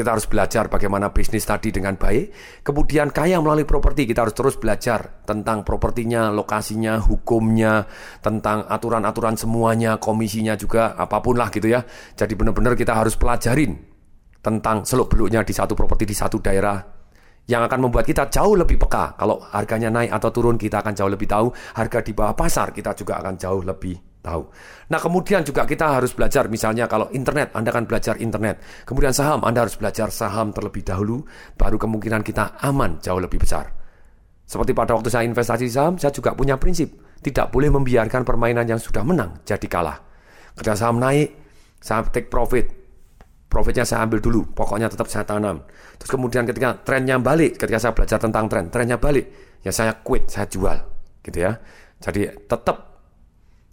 kita 0.00 0.16
harus 0.16 0.24
belajar 0.24 0.72
bagaimana 0.72 1.12
bisnis 1.12 1.44
tadi 1.44 1.68
dengan 1.68 2.00
baik. 2.00 2.32
Kemudian 2.64 3.12
kaya 3.12 3.36
melalui 3.36 3.68
properti, 3.68 4.08
kita 4.08 4.24
harus 4.24 4.32
terus 4.32 4.56
belajar 4.56 5.20
tentang 5.28 5.60
propertinya, 5.60 6.32
lokasinya, 6.32 6.96
hukumnya, 7.04 7.84
tentang 8.24 8.64
aturan-aturan 8.64 9.36
semuanya, 9.36 10.00
komisinya 10.00 10.56
juga, 10.56 10.96
apa 10.96 11.20
pun 11.20 11.36
lah 11.36 11.52
gitu 11.52 11.68
ya. 11.68 11.84
Jadi 12.16 12.32
benar-benar 12.32 12.72
kita 12.72 12.96
harus 12.96 13.20
pelajarin 13.20 13.76
tentang 14.40 14.88
seluk-beluknya 14.88 15.44
di 15.44 15.52
satu 15.52 15.76
properti 15.76 16.08
di 16.08 16.16
satu 16.16 16.40
daerah 16.40 16.80
yang 17.44 17.60
akan 17.68 17.84
membuat 17.84 18.08
kita 18.08 18.32
jauh 18.32 18.56
lebih 18.56 18.80
peka. 18.80 19.20
Kalau 19.20 19.44
harganya 19.52 19.92
naik 19.92 20.16
atau 20.16 20.32
turun, 20.32 20.56
kita 20.56 20.80
akan 20.80 20.96
jauh 20.96 21.12
lebih 21.12 21.28
tahu. 21.28 21.52
Harga 21.76 22.00
di 22.00 22.16
bawah 22.16 22.32
pasar, 22.32 22.72
kita 22.72 22.96
juga 22.96 23.20
akan 23.20 23.36
jauh 23.36 23.60
lebih 23.60 24.09
tahu. 24.20 24.52
Nah, 24.92 25.00
kemudian 25.00 25.42
juga 25.42 25.64
kita 25.64 25.98
harus 26.00 26.12
belajar, 26.12 26.46
misalnya 26.46 26.86
kalau 26.86 27.08
internet, 27.10 27.56
Anda 27.56 27.72
akan 27.72 27.84
belajar 27.88 28.20
internet. 28.20 28.60
Kemudian 28.84 29.16
saham, 29.16 29.42
Anda 29.44 29.64
harus 29.64 29.76
belajar 29.80 30.12
saham 30.12 30.52
terlebih 30.52 30.84
dahulu, 30.84 31.24
baru 31.56 31.80
kemungkinan 31.80 32.20
kita 32.20 32.60
aman 32.62 33.00
jauh 33.00 33.18
lebih 33.18 33.40
besar. 33.40 33.72
Seperti 34.44 34.74
pada 34.74 34.98
waktu 34.98 35.08
saya 35.08 35.24
investasi 35.30 35.66
saham, 35.70 35.94
saya 35.96 36.10
juga 36.10 36.34
punya 36.34 36.58
prinsip, 36.58 36.90
tidak 37.22 37.54
boleh 37.54 37.70
membiarkan 37.70 38.26
permainan 38.26 38.66
yang 38.66 38.82
sudah 38.82 39.06
menang 39.06 39.40
jadi 39.46 39.66
kalah. 39.70 39.98
Ketika 40.58 40.74
saham 40.74 40.98
naik, 40.98 41.38
saya 41.78 42.02
take 42.10 42.26
profit, 42.26 42.66
profitnya 43.46 43.86
saya 43.86 44.02
ambil 44.02 44.18
dulu, 44.18 44.50
pokoknya 44.50 44.90
tetap 44.90 45.06
saya 45.06 45.22
tanam. 45.22 45.62
Terus 46.02 46.10
kemudian 46.10 46.44
ketika 46.50 46.82
trennya 46.82 47.22
balik, 47.22 47.62
ketika 47.62 47.78
saya 47.78 47.92
belajar 47.94 48.18
tentang 48.18 48.50
tren, 48.50 48.74
trennya 48.74 48.98
balik, 48.98 49.56
ya 49.62 49.70
saya 49.70 49.94
quit, 50.02 50.26
saya 50.26 50.50
jual, 50.50 50.76
gitu 51.22 51.38
ya. 51.46 51.54
Jadi 52.02 52.26
tetap 52.50 52.89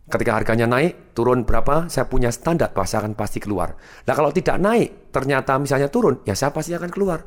ketika 0.08 0.40
harganya 0.40 0.68
naik, 0.68 1.12
turun 1.12 1.44
berapa, 1.44 1.92
saya 1.92 2.08
punya 2.08 2.32
standar 2.32 2.72
saya 2.88 3.04
akan 3.04 3.14
pasti 3.14 3.44
keluar. 3.44 3.76
Nah 4.08 4.14
kalau 4.16 4.32
tidak 4.32 4.56
naik, 4.60 5.12
ternyata 5.12 5.60
misalnya 5.60 5.92
turun, 5.92 6.24
ya 6.24 6.36
saya 6.36 6.56
pasti 6.56 6.72
akan 6.72 6.92
keluar. 6.92 7.20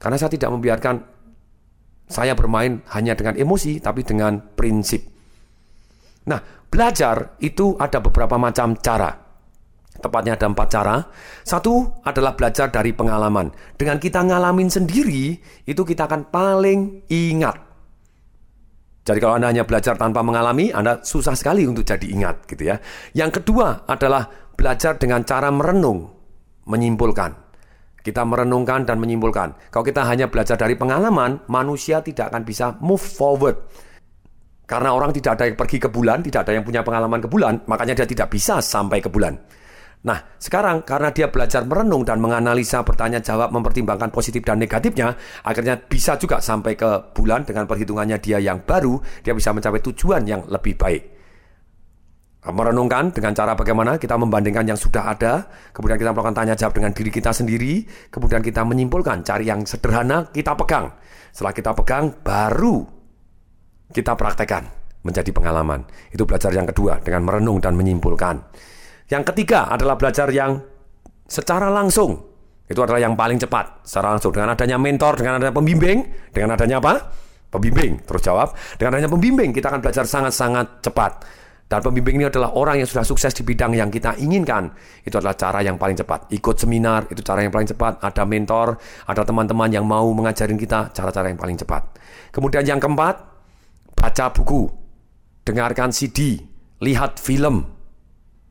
Karena 0.00 0.16
saya 0.16 0.32
tidak 0.32 0.50
membiarkan 0.54 0.96
saya 2.10 2.34
bermain 2.34 2.82
hanya 2.90 3.14
dengan 3.14 3.38
emosi, 3.38 3.78
tapi 3.78 4.02
dengan 4.02 4.42
prinsip. 4.58 5.06
Nah, 6.26 6.42
belajar 6.66 7.38
itu 7.38 7.78
ada 7.78 8.02
beberapa 8.02 8.34
macam 8.34 8.74
cara. 8.82 9.14
Tepatnya 10.00 10.34
ada 10.34 10.50
empat 10.50 10.68
cara. 10.72 10.96
Satu 11.46 12.02
adalah 12.02 12.34
belajar 12.34 12.72
dari 12.72 12.90
pengalaman. 12.90 13.54
Dengan 13.78 14.02
kita 14.02 14.26
ngalamin 14.26 14.66
sendiri, 14.72 15.38
itu 15.70 15.82
kita 15.86 16.10
akan 16.10 16.32
paling 16.34 17.06
ingat. 17.06 17.69
Jadi 19.00 19.18
kalau 19.18 19.40
Anda 19.40 19.48
hanya 19.48 19.64
belajar 19.64 19.96
tanpa 19.96 20.20
mengalami, 20.20 20.68
Anda 20.70 21.00
susah 21.00 21.32
sekali 21.32 21.64
untuk 21.64 21.88
jadi 21.88 22.04
ingat 22.04 22.44
gitu 22.44 22.68
ya. 22.68 22.76
Yang 23.16 23.40
kedua 23.40 23.88
adalah 23.88 24.28
belajar 24.52 25.00
dengan 25.00 25.24
cara 25.24 25.48
merenung, 25.48 26.04
menyimpulkan. 26.68 27.32
Kita 28.00 28.24
merenungkan 28.24 28.88
dan 28.88 28.96
menyimpulkan. 28.96 29.72
Kalau 29.72 29.84
kita 29.84 30.04
hanya 30.08 30.28
belajar 30.28 30.56
dari 30.56 30.76
pengalaman, 30.76 31.44
manusia 31.52 32.00
tidak 32.00 32.32
akan 32.32 32.42
bisa 32.44 32.76
move 32.80 33.00
forward. 33.00 33.56
Karena 34.64 34.94
orang 34.94 35.10
tidak 35.12 35.36
ada 35.36 35.44
yang 35.50 35.58
pergi 35.58 35.78
ke 35.82 35.88
bulan, 35.90 36.22
tidak 36.22 36.46
ada 36.46 36.52
yang 36.56 36.64
punya 36.64 36.80
pengalaman 36.86 37.18
ke 37.18 37.28
bulan, 37.28 37.60
makanya 37.66 37.98
dia 38.00 38.08
tidak 38.08 38.30
bisa 38.30 38.62
sampai 38.62 39.02
ke 39.02 39.10
bulan. 39.10 39.34
Nah, 40.00 40.16
sekarang 40.40 40.80
karena 40.88 41.12
dia 41.12 41.28
belajar 41.28 41.60
merenung 41.68 42.08
dan 42.08 42.24
menganalisa 42.24 42.80
pertanyaan 42.80 43.20
jawab, 43.20 43.52
mempertimbangkan 43.52 44.08
positif 44.08 44.40
dan 44.40 44.56
negatifnya, 44.56 45.12
akhirnya 45.44 45.76
bisa 45.76 46.16
juga 46.16 46.40
sampai 46.40 46.72
ke 46.72 47.12
bulan 47.12 47.44
dengan 47.44 47.68
perhitungannya 47.68 48.16
dia 48.16 48.40
yang 48.40 48.64
baru, 48.64 48.96
dia 49.20 49.36
bisa 49.36 49.52
mencapai 49.52 49.84
tujuan 49.92 50.24
yang 50.24 50.48
lebih 50.48 50.80
baik. 50.80 51.02
Merenungkan 52.40 53.12
dengan 53.12 53.36
cara 53.36 53.52
bagaimana 53.52 54.00
kita 54.00 54.16
membandingkan 54.16 54.64
yang 54.64 54.80
sudah 54.80 55.12
ada, 55.12 55.44
kemudian 55.76 56.00
kita 56.00 56.16
melakukan 56.16 56.32
tanya 56.32 56.56
jawab 56.56 56.72
dengan 56.80 56.96
diri 56.96 57.12
kita 57.12 57.36
sendiri, 57.36 57.84
kemudian 58.08 58.40
kita 58.40 58.64
menyimpulkan, 58.64 59.20
cari 59.20 59.52
yang 59.52 59.68
sederhana, 59.68 60.32
kita 60.32 60.56
pegang. 60.56 60.96
Setelah 61.36 61.52
kita 61.52 61.76
pegang, 61.76 62.16
baru 62.24 62.88
kita 63.92 64.16
praktekkan 64.16 64.64
menjadi 65.04 65.28
pengalaman. 65.36 65.84
Itu 66.08 66.24
belajar 66.24 66.48
yang 66.56 66.64
kedua 66.64 67.04
dengan 67.04 67.28
merenung 67.28 67.60
dan 67.60 67.76
menyimpulkan. 67.76 68.40
Yang 69.10 69.34
ketiga 69.34 69.66
adalah 69.66 69.98
belajar 69.98 70.30
yang 70.30 70.62
secara 71.26 71.66
langsung. 71.66 72.30
Itu 72.70 72.86
adalah 72.86 73.02
yang 73.02 73.18
paling 73.18 73.42
cepat 73.42 73.82
secara 73.82 74.14
langsung 74.14 74.30
dengan 74.30 74.54
adanya 74.54 74.78
mentor, 74.78 75.18
dengan 75.18 75.42
adanya 75.42 75.50
pembimbing, 75.50 75.98
dengan 76.30 76.54
adanya 76.54 76.78
apa? 76.78 77.10
Pembimbing. 77.50 78.06
Terus 78.06 78.22
jawab, 78.22 78.54
dengan 78.78 78.94
adanya 78.94 79.10
pembimbing 79.10 79.50
kita 79.50 79.74
akan 79.74 79.82
belajar 79.82 80.06
sangat-sangat 80.06 80.86
cepat. 80.86 81.26
Dan 81.70 81.86
pembimbing 81.86 82.22
ini 82.22 82.26
adalah 82.26 82.54
orang 82.58 82.82
yang 82.82 82.86
sudah 82.86 83.06
sukses 83.06 83.30
di 83.30 83.46
bidang 83.46 83.74
yang 83.74 83.90
kita 83.90 84.18
inginkan. 84.18 84.74
Itu 85.06 85.18
adalah 85.22 85.38
cara 85.38 85.62
yang 85.62 85.78
paling 85.78 85.98
cepat. 85.98 86.30
Ikut 86.34 86.58
seminar, 86.58 87.06
itu 87.10 87.22
cara 87.22 87.46
yang 87.46 87.54
paling 87.54 87.70
cepat. 87.70 88.02
Ada 88.02 88.26
mentor, 88.26 88.74
ada 89.06 89.22
teman-teman 89.22 89.70
yang 89.70 89.86
mau 89.86 90.06
mengajarin 90.10 90.58
kita 90.58 90.90
cara-cara 90.90 91.30
yang 91.30 91.38
paling 91.38 91.54
cepat. 91.54 91.94
Kemudian 92.34 92.66
yang 92.66 92.82
keempat, 92.82 93.22
baca 93.94 94.26
buku, 94.34 94.66
dengarkan 95.46 95.94
CD, 95.94 96.42
lihat 96.82 97.22
film, 97.22 97.79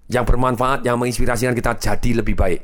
yang 0.10 0.26
bermanfaat, 0.26 0.84
yang 0.84 0.98
menginspirasikan 0.98 1.54
kita 1.54 1.78
jadi 1.78 2.22
lebih 2.26 2.34
baik. 2.34 2.60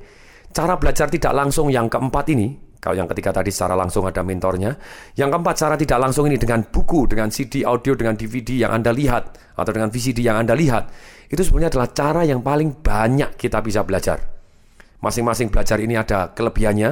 Cara 0.49 0.75
belajar 0.81 1.07
tidak 1.13 1.31
langsung 1.31 1.69
yang 1.69 1.85
keempat 1.85 2.25
ini, 2.33 2.57
kalau 2.81 2.97
yang 2.97 3.09
ketiga 3.09 3.33
tadi 3.33 3.53
secara 3.53 3.77
langsung 3.77 4.05
ada 4.05 4.25
mentornya, 4.25 4.77
yang 5.17 5.29
keempat 5.29 5.55
cara 5.57 5.75
tidak 5.77 5.97
langsung 6.01 6.25
ini 6.25 6.37
dengan 6.37 6.65
buku, 6.65 7.05
dengan 7.09 7.29
CD 7.29 7.65
audio, 7.65 7.93
dengan 7.93 8.17
DVD 8.17 8.65
yang 8.65 8.71
Anda 8.77 8.93
lihat, 8.93 9.53
atau 9.57 9.71
dengan 9.73 9.89
VCD 9.89 10.25
yang 10.25 10.41
Anda 10.41 10.57
lihat, 10.57 10.89
itu 11.29 11.41
sebenarnya 11.41 11.73
adalah 11.73 11.89
cara 11.93 12.21
yang 12.25 12.45
paling 12.45 12.81
banyak 12.81 13.37
kita 13.37 13.61
bisa 13.65 13.81
belajar. 13.81 14.21
Masing-masing 15.01 15.49
belajar 15.53 15.77
ini 15.81 15.97
ada 15.97 16.33
kelebihannya. 16.33 16.91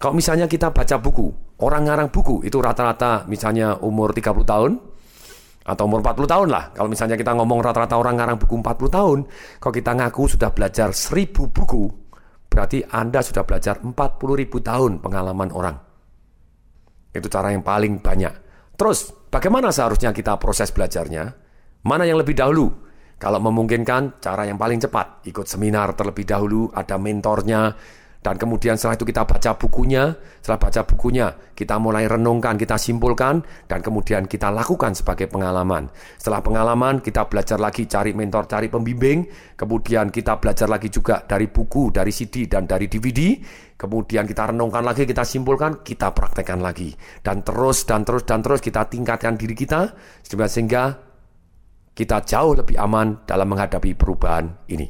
Kalau 0.00 0.14
misalnya 0.16 0.48
kita 0.48 0.72
baca 0.72 0.96
buku, 1.00 1.58
orang 1.64 1.88
ngarang 1.88 2.08
buku 2.12 2.44
itu 2.44 2.60
rata-rata 2.60 3.24
misalnya 3.26 3.80
umur 3.80 4.14
30 4.14 4.44
tahun, 4.44 4.72
atau 5.62 5.86
umur 5.86 6.02
40 6.02 6.26
tahun 6.26 6.48
lah. 6.50 6.64
Kalau 6.74 6.88
misalnya 6.90 7.14
kita 7.14 7.32
ngomong 7.38 7.62
rata-rata 7.62 7.94
orang 7.98 8.18
ngarang 8.18 8.38
buku 8.38 8.54
40 8.58 8.90
tahun, 8.90 9.18
kalau 9.62 9.74
kita 9.74 9.90
ngaku 9.94 10.22
sudah 10.26 10.50
belajar 10.50 10.88
1000 10.90 11.48
buku, 11.50 11.84
berarti 12.50 12.82
Anda 12.90 13.22
sudah 13.22 13.46
belajar 13.46 13.80
40 13.80 13.94
ribu 14.36 14.58
tahun 14.60 14.98
pengalaman 14.98 15.50
orang. 15.54 15.76
Itu 17.12 17.28
cara 17.28 17.52
yang 17.52 17.62
paling 17.62 18.00
banyak. 18.00 18.34
Terus, 18.74 19.28
bagaimana 19.30 19.70
seharusnya 19.70 20.10
kita 20.10 20.40
proses 20.40 20.72
belajarnya? 20.72 21.24
Mana 21.86 22.08
yang 22.08 22.18
lebih 22.18 22.34
dahulu? 22.34 22.72
Kalau 23.22 23.38
memungkinkan, 23.38 24.18
cara 24.18 24.50
yang 24.50 24.58
paling 24.58 24.82
cepat, 24.82 25.22
ikut 25.30 25.46
seminar 25.46 25.94
terlebih 25.94 26.26
dahulu, 26.26 26.66
ada 26.74 26.98
mentornya, 26.98 27.70
Dan 28.22 28.38
kemudian 28.38 28.78
setelah 28.78 28.94
itu 28.94 29.02
kita 29.02 29.26
baca 29.26 29.50
bukunya, 29.58 30.14
setelah 30.38 30.60
baca 30.62 30.80
bukunya 30.86 31.26
kita 31.58 31.74
mulai 31.82 32.06
renungkan, 32.06 32.54
kita 32.54 32.78
simpulkan, 32.78 33.42
dan 33.66 33.82
kemudian 33.82 34.30
kita 34.30 34.46
lakukan 34.54 34.94
sebagai 34.94 35.26
pengalaman. 35.26 35.90
Setelah 36.22 36.38
pengalaman 36.38 37.02
kita 37.02 37.26
belajar 37.26 37.58
lagi 37.58 37.90
cari 37.90 38.14
mentor, 38.14 38.46
cari 38.46 38.70
pembimbing, 38.70 39.26
kemudian 39.58 40.14
kita 40.14 40.38
belajar 40.38 40.70
lagi 40.70 40.86
juga 40.86 41.18
dari 41.26 41.50
buku, 41.50 41.90
dari 41.90 42.14
CD, 42.14 42.46
dan 42.46 42.62
dari 42.62 42.86
DVD, 42.86 43.42
kemudian 43.74 44.22
kita 44.22 44.54
renungkan 44.54 44.86
lagi, 44.86 45.02
kita 45.02 45.26
simpulkan, 45.26 45.82
kita 45.82 46.14
praktekkan 46.14 46.62
lagi. 46.62 46.94
Dan 47.26 47.42
terus, 47.42 47.82
dan 47.90 48.06
terus, 48.06 48.22
dan 48.22 48.38
terus 48.38 48.62
kita 48.62 48.86
tingkatkan 48.86 49.34
diri 49.34 49.58
kita, 49.58 49.98
sehingga 50.22 50.94
kita 51.90 52.22
jauh 52.22 52.54
lebih 52.54 52.78
aman 52.78 53.26
dalam 53.26 53.50
menghadapi 53.50 53.98
perubahan 53.98 54.46
ini. 54.70 54.86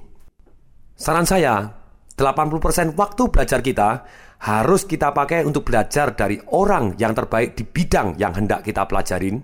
Saran 0.92 1.26
saya, 1.26 1.81
80% 2.16 2.92
waktu 2.94 3.22
belajar 3.32 3.60
kita 3.64 4.04
harus 4.42 4.82
kita 4.84 5.14
pakai 5.14 5.46
untuk 5.46 5.70
belajar 5.70 6.12
dari 6.18 6.36
orang 6.50 6.98
yang 6.98 7.14
terbaik 7.14 7.54
di 7.54 7.62
bidang 7.62 8.18
yang 8.18 8.34
hendak 8.34 8.66
kita 8.66 8.84
pelajarin, 8.90 9.40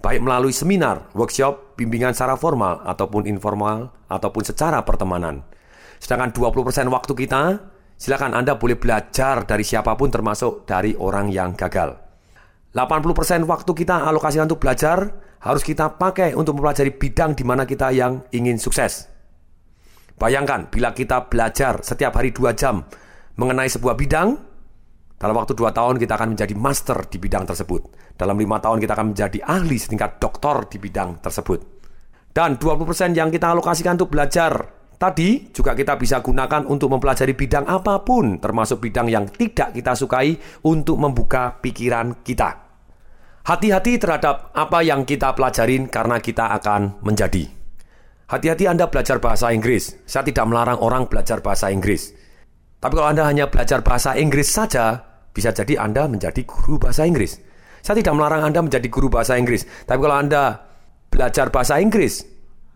baik 0.00 0.24
melalui 0.24 0.56
seminar, 0.56 1.12
workshop, 1.12 1.76
bimbingan 1.76 2.16
secara 2.16 2.34
formal 2.34 2.80
ataupun 2.82 3.28
informal 3.28 3.92
ataupun 4.08 4.42
secara 4.42 4.80
pertemanan. 4.82 5.44
Sedangkan 6.00 6.32
20% 6.32 6.88
waktu 6.88 7.12
kita, 7.12 7.42
silakan 7.98 8.32
Anda 8.32 8.56
boleh 8.56 8.78
belajar 8.78 9.44
dari 9.44 9.66
siapa 9.66 9.98
pun 9.98 10.08
termasuk 10.08 10.64
dari 10.64 10.94
orang 10.96 11.28
yang 11.28 11.52
gagal. 11.58 11.98
80% 12.72 13.48
waktu 13.48 13.72
kita 13.74 14.06
alokasikan 14.06 14.46
untuk 14.46 14.62
belajar 14.62 15.12
harus 15.42 15.62
kita 15.64 15.98
pakai 15.98 16.34
untuk 16.34 16.58
mempelajari 16.58 16.94
bidang 16.94 17.34
di 17.34 17.42
mana 17.42 17.66
kita 17.66 17.90
yang 17.90 18.22
ingin 18.30 18.60
sukses. 18.60 19.07
Bayangkan 20.18 20.66
bila 20.66 20.90
kita 20.90 21.30
belajar 21.30 21.78
setiap 21.86 22.18
hari 22.18 22.34
dua 22.34 22.50
jam 22.50 22.82
mengenai 23.38 23.70
sebuah 23.70 23.94
bidang, 23.94 24.34
dalam 25.14 25.34
waktu 25.34 25.54
dua 25.54 25.70
tahun 25.70 25.98
kita 25.98 26.18
akan 26.18 26.34
menjadi 26.34 26.54
master 26.58 27.06
di 27.06 27.22
bidang 27.22 27.46
tersebut. 27.46 28.14
Dalam 28.18 28.34
lima 28.34 28.58
tahun 28.58 28.82
kita 28.82 28.98
akan 28.98 29.14
menjadi 29.14 29.38
ahli 29.46 29.78
setingkat 29.78 30.18
doktor 30.18 30.66
di 30.66 30.82
bidang 30.82 31.22
tersebut. 31.22 31.78
Dan 32.34 32.58
20% 32.58 33.14
yang 33.14 33.30
kita 33.30 33.50
alokasikan 33.50 33.98
untuk 33.98 34.14
belajar 34.14 34.58
tadi 34.98 35.54
juga 35.54 35.74
kita 35.74 35.94
bisa 35.94 36.18
gunakan 36.22 36.66
untuk 36.66 36.90
mempelajari 36.90 37.34
bidang 37.34 37.66
apa 37.66 38.02
pun, 38.02 38.42
termasuk 38.42 38.78
bidang 38.82 39.10
yang 39.10 39.26
tidak 39.30 39.74
kita 39.74 39.94
sukai 39.94 40.34
untuk 40.66 40.98
membuka 40.98 41.58
pikiran 41.58 42.22
kita. 42.26 42.66
Hati-hati 43.42 43.98
terhadap 43.98 44.54
apa 44.54 44.82
yang 44.82 45.02
kita 45.02 45.34
pelajarin 45.34 45.90
karena 45.90 46.22
kita 46.22 46.52
akan 46.58 47.02
menjadi. 47.02 47.57
Hati-hati 48.28 48.68
Anda 48.68 48.92
belajar 48.92 49.24
bahasa 49.24 49.56
Inggris. 49.56 50.04
Saya 50.04 50.20
tidak 50.20 50.44
melarang 50.52 50.76
orang 50.84 51.08
belajar 51.08 51.40
bahasa 51.40 51.72
Inggris. 51.72 52.12
Tapi 52.76 52.92
kalau 52.92 53.08
Anda 53.08 53.24
hanya 53.24 53.48
belajar 53.48 53.80
bahasa 53.80 54.20
Inggris 54.20 54.52
saja, 54.52 55.00
bisa 55.32 55.48
jadi 55.48 55.80
Anda 55.80 56.04
menjadi 56.12 56.44
guru 56.44 56.76
bahasa 56.76 57.08
Inggris. 57.08 57.40
Saya 57.80 57.96
tidak 57.96 58.20
melarang 58.20 58.44
Anda 58.44 58.60
menjadi 58.60 58.84
guru 58.92 59.08
bahasa 59.08 59.40
Inggris. 59.40 59.64
Tapi 59.88 59.96
kalau 59.96 60.20
Anda 60.20 60.60
belajar 61.08 61.48
bahasa 61.48 61.80
Inggris 61.80 62.20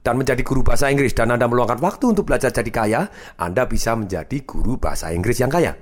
dan 0.01 0.17
menjadi 0.17 0.41
guru 0.41 0.65
bahasa 0.65 0.89
Inggris 0.89 1.13
dan 1.13 1.29
Anda 1.29 1.45
meluangkan 1.45 1.85
waktu 1.85 2.17
untuk 2.17 2.33
belajar 2.33 2.49
jadi 2.49 2.71
kaya, 2.73 3.01
Anda 3.37 3.69
bisa 3.69 3.93
menjadi 3.93 4.49
guru 4.49 4.81
bahasa 4.81 5.13
Inggris 5.13 5.37
yang 5.37 5.53
kaya. 5.53 5.77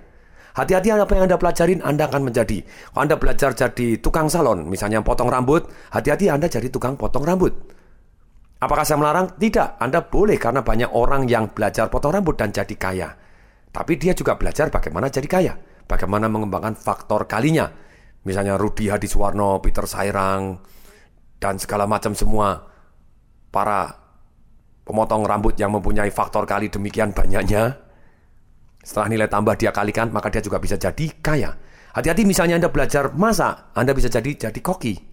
Hati-hati 0.51 0.91
apa 0.91 1.15
yang 1.15 1.31
Anda 1.31 1.39
pelajarin, 1.39 1.79
Anda 1.87 2.11
akan 2.11 2.27
menjadi. 2.27 2.59
Kalau 2.91 3.07
Anda 3.07 3.17
belajar 3.23 3.55
jadi 3.55 4.03
tukang 4.03 4.27
salon, 4.27 4.67
misalnya 4.67 4.99
potong 4.99 5.31
rambut, 5.31 5.71
hati-hati 5.95 6.27
Anda 6.27 6.51
jadi 6.51 6.67
tukang 6.75 6.99
potong 6.99 7.23
rambut. 7.23 7.79
Apakah 8.61 8.85
saya 8.85 9.01
melarang? 9.01 9.41
Tidak, 9.41 9.81
Anda 9.81 10.05
boleh 10.05 10.37
karena 10.37 10.61
banyak 10.61 10.93
orang 10.93 11.25
yang 11.25 11.49
belajar 11.57 11.89
potong 11.89 12.13
rambut 12.13 12.37
dan 12.37 12.53
jadi 12.53 12.77
kaya. 12.77 13.09
Tapi 13.73 13.97
dia 13.97 14.13
juga 14.13 14.37
belajar 14.37 14.69
bagaimana 14.69 15.09
jadi 15.09 15.25
kaya, 15.25 15.57
bagaimana 15.89 16.29
mengembangkan 16.29 16.77
faktor 16.77 17.25
kalinya. 17.25 17.73
Misalnya 18.29 18.61
Rudi 18.61 18.93
Hadiswarno, 18.93 19.65
Peter 19.65 19.89
Sairang, 19.89 20.61
dan 21.41 21.57
segala 21.57 21.89
macam 21.89 22.13
semua 22.13 22.69
para 23.49 23.97
pemotong 24.85 25.25
rambut 25.25 25.57
yang 25.57 25.73
mempunyai 25.73 26.13
faktor 26.13 26.45
kali 26.45 26.69
demikian 26.69 27.17
banyaknya. 27.17 27.81
Setelah 28.85 29.09
nilai 29.09 29.29
tambah 29.33 29.57
dia 29.57 29.73
kalikan, 29.73 30.13
maka 30.13 30.29
dia 30.29 30.45
juga 30.45 30.61
bisa 30.61 30.77
jadi 30.77 31.09
kaya. 31.25 31.57
Hati-hati 31.97 32.29
misalnya 32.29 32.61
Anda 32.61 32.69
belajar 32.69 33.17
masak, 33.17 33.73
Anda 33.73 33.97
bisa 33.97 34.13
jadi 34.13 34.37
jadi 34.37 34.61
koki. 34.61 35.10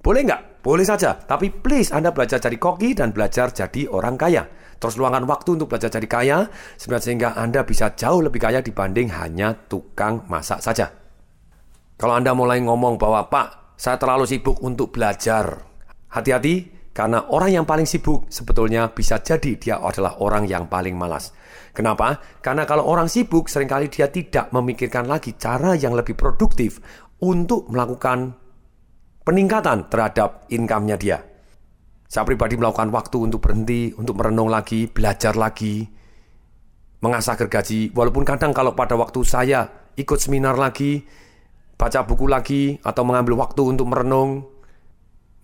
Boleh 0.00 0.24
nggak? 0.24 0.64
Boleh 0.64 0.84
saja. 0.84 1.16
Tapi 1.16 1.52
please 1.52 1.92
Anda 1.92 2.12
belajar 2.12 2.40
jadi 2.40 2.56
koki 2.56 2.96
dan 2.96 3.12
belajar 3.12 3.52
jadi 3.52 3.88
orang 3.88 4.16
kaya. 4.16 4.44
Terus 4.80 4.96
luangkan 4.96 5.28
waktu 5.28 5.60
untuk 5.60 5.68
belajar 5.68 5.92
jadi 5.92 6.08
kaya, 6.08 6.38
sehingga 6.80 7.36
Anda 7.36 7.68
bisa 7.68 7.92
jauh 7.92 8.24
lebih 8.24 8.40
kaya 8.40 8.64
dibanding 8.64 9.12
hanya 9.12 9.52
tukang 9.68 10.24
masak 10.32 10.64
saja. 10.64 10.88
Kalau 12.00 12.16
Anda 12.16 12.32
mulai 12.32 12.64
ngomong 12.64 12.96
bahwa, 12.96 13.28
Pak, 13.28 13.76
saya 13.76 14.00
terlalu 14.00 14.24
sibuk 14.24 14.56
untuk 14.64 14.88
belajar. 14.88 15.68
Hati-hati, 16.08 16.80
karena 16.96 17.28
orang 17.28 17.60
yang 17.60 17.66
paling 17.68 17.84
sibuk 17.84 18.32
sebetulnya 18.32 18.88
bisa 18.88 19.20
jadi 19.20 19.52
dia 19.60 19.76
adalah 19.84 20.16
orang 20.24 20.48
yang 20.48 20.64
paling 20.64 20.96
malas. 20.96 21.36
Kenapa? 21.76 22.40
Karena 22.40 22.64
kalau 22.64 22.88
orang 22.88 23.06
sibuk 23.06 23.52
sering 23.52 23.68
kali 23.68 23.92
dia 23.92 24.08
tidak 24.08 24.48
memikirkan 24.50 25.06
lagi 25.06 25.36
cara 25.36 25.76
yang 25.76 25.92
lebih 25.92 26.16
produktif 26.16 26.80
untuk 27.20 27.68
melakukan 27.68 28.39
peningkatan 29.24 29.88
terhadap 29.92 30.48
income-nya 30.48 30.96
dia. 30.96 31.18
Saya 32.10 32.26
pribadi 32.26 32.58
melakukan 32.58 32.90
waktu 32.90 33.16
untuk 33.22 33.38
berhenti, 33.38 33.94
untuk 33.94 34.18
merenung 34.18 34.50
lagi, 34.50 34.90
belajar 34.90 35.38
lagi, 35.38 35.86
mengasah 37.00 37.38
gergaji. 37.38 37.94
Walaupun 37.94 38.26
kadang 38.26 38.50
kalau 38.50 38.74
pada 38.74 38.98
waktu 38.98 39.22
saya 39.22 39.70
ikut 39.94 40.18
seminar 40.18 40.58
lagi, 40.58 41.06
baca 41.78 42.02
buku 42.02 42.26
lagi, 42.26 42.62
atau 42.82 43.06
mengambil 43.06 43.38
waktu 43.38 43.62
untuk 43.62 43.86
merenung, 43.86 44.42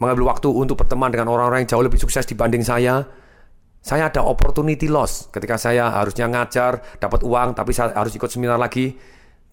mengambil 0.02 0.34
waktu 0.34 0.48
untuk 0.50 0.76
berteman 0.82 1.14
dengan 1.14 1.32
orang-orang 1.32 1.64
yang 1.64 1.70
jauh 1.78 1.84
lebih 1.86 2.02
sukses 2.02 2.26
dibanding 2.26 2.66
saya, 2.66 3.06
saya 3.78 4.10
ada 4.10 4.26
opportunity 4.26 4.90
loss 4.90 5.30
ketika 5.30 5.54
saya 5.54 5.94
harusnya 5.94 6.26
ngajar, 6.26 6.82
dapat 6.98 7.22
uang, 7.22 7.54
tapi 7.54 7.70
saya 7.70 7.94
harus 7.94 8.10
ikut 8.18 8.26
seminar 8.26 8.58
lagi. 8.58 8.98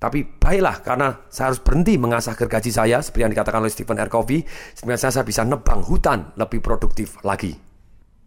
Tapi 0.03 0.19
baiklah 0.35 0.83
karena 0.83 1.15
saya 1.31 1.55
harus 1.55 1.63
berhenti 1.63 1.95
mengasah 1.95 2.35
gergaji 2.35 2.75
saya 2.75 2.99
seperti 2.99 3.23
yang 3.23 3.31
dikatakan 3.31 3.63
oleh 3.63 3.71
Stephen 3.71 3.95
R. 3.95 4.11
Covey 4.11 4.43
sehingga 4.75 4.99
saya 4.99 5.23
bisa 5.23 5.47
nebang 5.47 5.79
hutan 5.79 6.35
lebih 6.35 6.59
produktif 6.59 7.23
lagi. 7.23 7.55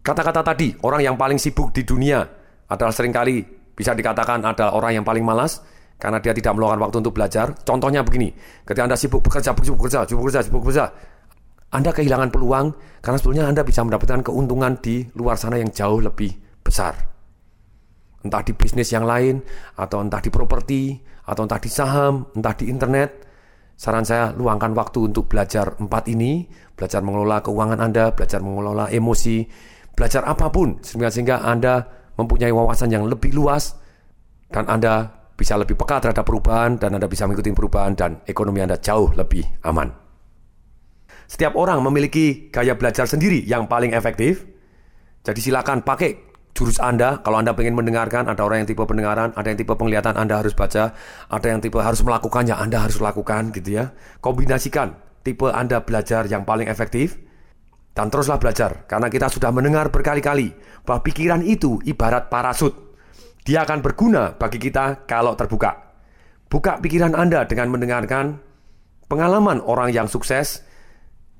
Kata-kata 0.01 0.41
tadi, 0.41 0.73
orang 0.81 1.05
yang 1.05 1.13
paling 1.13 1.37
sibuk 1.37 1.69
di 1.69 1.85
dunia 1.85 2.25
adalah 2.65 2.89
sering 2.89 3.13
kali 3.13 3.45
bisa 3.77 3.93
dikatakan 3.93 4.41
adalah 4.41 4.73
orang 4.73 4.97
yang 4.97 5.05
paling 5.05 5.21
malas 5.21 5.61
karena 6.01 6.17
dia 6.17 6.33
tidak 6.33 6.57
meluangkan 6.57 6.81
waktu 6.81 6.97
untuk 6.97 7.13
belajar. 7.13 7.53
Contohnya 7.61 8.01
begini, 8.01 8.33
ketika 8.65 8.81
Anda 8.81 8.97
sibuk 8.97 9.21
bekerja, 9.21 9.53
sibuk 9.53 9.77
bekerja, 9.77 10.09
sibuk 10.09 10.25
bekerja, 10.25 10.41
sibuk 10.49 10.61
bekerja, 10.65 10.85
Anda 11.77 11.93
kehilangan 11.93 12.33
peluang 12.33 12.73
karena 13.05 13.17
sebetulnya 13.21 13.45
Anda 13.53 13.61
bisa 13.61 13.85
mendapatkan 13.85 14.25
keuntungan 14.25 14.81
di 14.81 15.05
luar 15.13 15.37
sana 15.37 15.61
yang 15.61 15.69
jauh 15.69 16.01
lebih 16.01 16.33
besar. 16.65 16.97
Entah 18.25 18.41
di 18.41 18.57
bisnis 18.57 18.89
yang 18.89 19.05
lain, 19.05 19.45
atau 19.77 20.01
entah 20.01 20.17
di 20.17 20.33
properti, 20.33 20.97
atau 21.27 21.43
entah 21.43 21.59
di 21.59 21.67
saham, 21.67 22.31
entah 22.31 22.55
di 22.55 22.71
internet, 22.71 23.27
saran 23.75 24.07
saya 24.07 24.31
luangkan 24.31 24.71
waktu 24.71 25.11
untuk 25.11 25.27
belajar 25.27 25.75
empat 25.75 26.07
ini, 26.07 26.47
belajar 26.73 27.03
mengelola 27.03 27.43
keuangan 27.43 27.83
Anda, 27.83 28.15
belajar 28.15 28.39
mengelola 28.39 28.87
emosi, 28.87 29.43
belajar 29.91 30.23
apa 30.23 30.47
pun 30.47 30.79
sehingga 30.79 31.11
sehingga 31.11 31.43
Anda 31.43 31.83
mempunyai 32.17 32.49
wawasan 32.49 32.89
yang 32.89 33.05
lebih 33.05 33.35
luas 33.35 33.75
dan 34.49 34.65
Anda 34.71 35.11
bisa 35.37 35.53
lebih 35.53 35.77
peka 35.77 36.01
terhadap 36.01 36.25
perubahan 36.25 36.81
dan 36.81 36.97
Anda 36.97 37.05
bisa 37.05 37.29
mengikuti 37.29 37.53
perubahan 37.53 37.93
dan 37.93 38.11
ekonomi 38.25 38.65
Anda 38.65 38.81
jauh 38.81 39.13
lebih 39.13 39.45
aman. 39.67 39.93
Setiap 41.27 41.59
orang 41.59 41.83
memiliki 41.83 42.49
gaya 42.49 42.73
belajar 42.79 43.03
sendiri 43.03 43.43
yang 43.43 43.67
paling 43.67 43.91
efektif. 43.91 44.47
Jadi 45.27 45.39
silakan 45.43 45.83
pakai 45.83 46.26
jurus 46.57 46.81
Anda, 46.81 47.21
kalau 47.21 47.37
Anda 47.37 47.53
ingin 47.53 47.77
mendengarkan, 47.77 48.25
ada 48.25 48.41
orang 48.41 48.65
yang 48.65 48.69
tipe 48.73 48.81
pendengaran, 48.81 49.29
ada 49.37 49.45
yang 49.45 49.61
tipe 49.61 49.77
penglihatan, 49.77 50.17
Anda 50.17 50.41
harus 50.41 50.57
baca, 50.57 50.97
ada 51.29 51.45
yang 51.45 51.61
tipe 51.61 51.77
harus 51.77 52.01
melakukannya, 52.01 52.57
Anda 52.57 52.81
harus 52.81 52.97
lakukan 52.97 53.53
gitu 53.53 53.77
ya. 53.77 53.93
Kombinasikan 54.17 54.97
tipe 55.21 55.45
Anda 55.53 55.85
belajar 55.85 56.25
yang 56.25 56.49
paling 56.49 56.65
efektif, 56.65 57.21
dan 57.93 58.09
teruslah 58.09 58.41
belajar, 58.41 58.89
karena 58.89 59.05
kita 59.09 59.29
sudah 59.29 59.53
mendengar 59.53 59.93
berkali-kali 59.93 60.53
bahwa 60.81 61.05
pikiran 61.05 61.45
itu 61.45 61.77
ibarat 61.85 62.29
parasut. 62.29 62.73
Dia 63.45 63.61
akan 63.61 63.79
berguna 63.85 64.33
bagi 64.33 64.57
kita 64.57 65.05
kalau 65.05 65.37
terbuka. 65.37 65.93
Buka 66.49 66.81
pikiran 66.81 67.13
Anda 67.13 67.45
dengan 67.45 67.69
mendengarkan 67.69 68.41
pengalaman 69.05 69.61
orang 69.61 69.93
yang 69.93 70.09
sukses, 70.09 70.66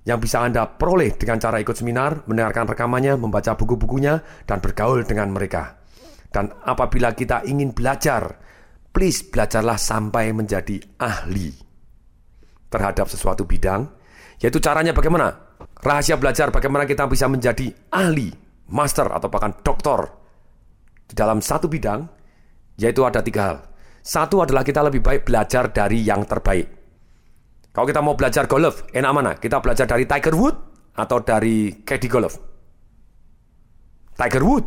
yang 0.08 0.24
bisa 0.24 0.39
Anda 0.39 0.63
peroleh 0.63 1.20
dengan 1.20 1.36
cara 1.36 1.60
ikut 1.60 1.76
seminar, 1.76 2.24
mendengarkan 2.32 2.63
rekamannya, 2.72 3.20
membaca 3.20 3.60
buku-bukunya, 3.60 4.24
dan 4.48 4.63
bergaul 4.63 5.04
dengan 5.04 5.36
mereka. 5.36 5.84
Dan 6.32 6.48
apabila 6.63 7.12
kita 7.12 7.43
ingin 7.43 7.76
belajar, 7.76 8.39
please 8.96 9.28
belajarlah 9.28 9.76
sampai 9.76 10.32
menjadi 10.32 10.80
ahli 10.96 11.52
terhadap 12.72 13.12
sesuatu 13.12 13.43
bidang, 13.43 13.84
yaitu 14.39 14.63
caranya 14.63 14.96
bagaimana? 14.96 15.60
Rahasia 15.84 16.15
belajar 16.15 16.56
bagaimana 16.56 16.88
kita 16.88 17.04
bisa 17.12 17.28
menjadi 17.28 17.67
ahli, 17.91 18.32
master, 18.72 19.12
atau 19.12 19.28
bahkan 19.28 19.60
doktor 19.60 20.08
di 21.04 21.20
dalam 21.20 21.43
satu 21.43 21.67
bidang, 21.67 22.08
yaitu 22.80 23.04
ada 23.04 23.20
tiga 23.20 23.41
hal. 23.43 23.58
Satu 24.08 24.39
adalah 24.39 24.63
kita 24.63 24.80
lebih 24.88 25.04
baik 25.04 25.28
belajar 25.28 25.67
dari 25.67 26.00
yang 26.00 26.24
terbaik. 26.24 26.76
Kalau 27.77 27.85
kita 27.85 28.01
mau 28.01 28.17
belajar 28.17 28.49
golf, 28.49 28.89
enak 28.89 29.11
mana? 29.13 29.31
Kita 29.37 29.61
belajar 29.61 29.85
dari 29.85 30.09
Tiger 30.09 30.33
Wood 30.33 30.55
atau 30.97 31.21
dari 31.21 31.85
Caddy 31.85 32.09
Golf? 32.09 32.33
Tiger 34.17 34.41
Wood. 34.41 34.65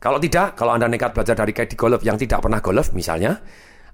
Kalau 0.00 0.16
tidak, 0.16 0.56
kalau 0.56 0.80
Anda 0.80 0.88
nekat 0.88 1.12
belajar 1.12 1.36
dari 1.36 1.52
Caddy 1.52 1.76
Golf 1.76 2.00
yang 2.00 2.16
tidak 2.16 2.40
pernah 2.40 2.64
golf 2.64 2.96
misalnya, 2.96 3.36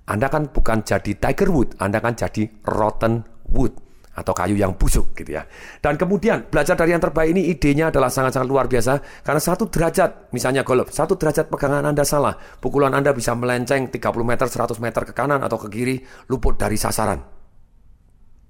Anda 0.06 0.30
kan 0.30 0.54
bukan 0.54 0.86
jadi 0.86 1.18
Tiger 1.18 1.50
Wood, 1.50 1.82
Anda 1.82 1.98
kan 1.98 2.14
jadi 2.14 2.46
Rotten 2.62 3.26
Wood 3.50 3.74
atau 4.14 4.30
kayu 4.38 4.54
yang 4.54 4.78
busuk 4.78 5.10
gitu 5.18 5.34
ya. 5.34 5.42
Dan 5.82 5.98
kemudian 5.98 6.46
belajar 6.46 6.78
dari 6.78 6.94
yang 6.94 7.02
terbaik 7.02 7.34
ini 7.34 7.50
idenya 7.50 7.90
adalah 7.90 8.06
sangat-sangat 8.06 8.46
luar 8.46 8.70
biasa 8.70 9.02
karena 9.26 9.42
satu 9.42 9.66
derajat 9.66 10.30
misalnya 10.30 10.62
golf, 10.62 10.94
satu 10.94 11.18
derajat 11.18 11.50
pegangan 11.50 11.82
Anda 11.82 12.06
salah, 12.06 12.38
pukulan 12.62 12.94
Anda 12.94 13.10
bisa 13.10 13.34
melenceng 13.34 13.90
30 13.90 13.98
meter, 14.22 14.46
100 14.46 14.78
meter 14.78 15.02
ke 15.02 15.10
kanan 15.10 15.42
atau 15.42 15.58
ke 15.58 15.66
kiri, 15.74 15.98
luput 16.30 16.54
dari 16.54 16.78
sasaran. 16.78 17.35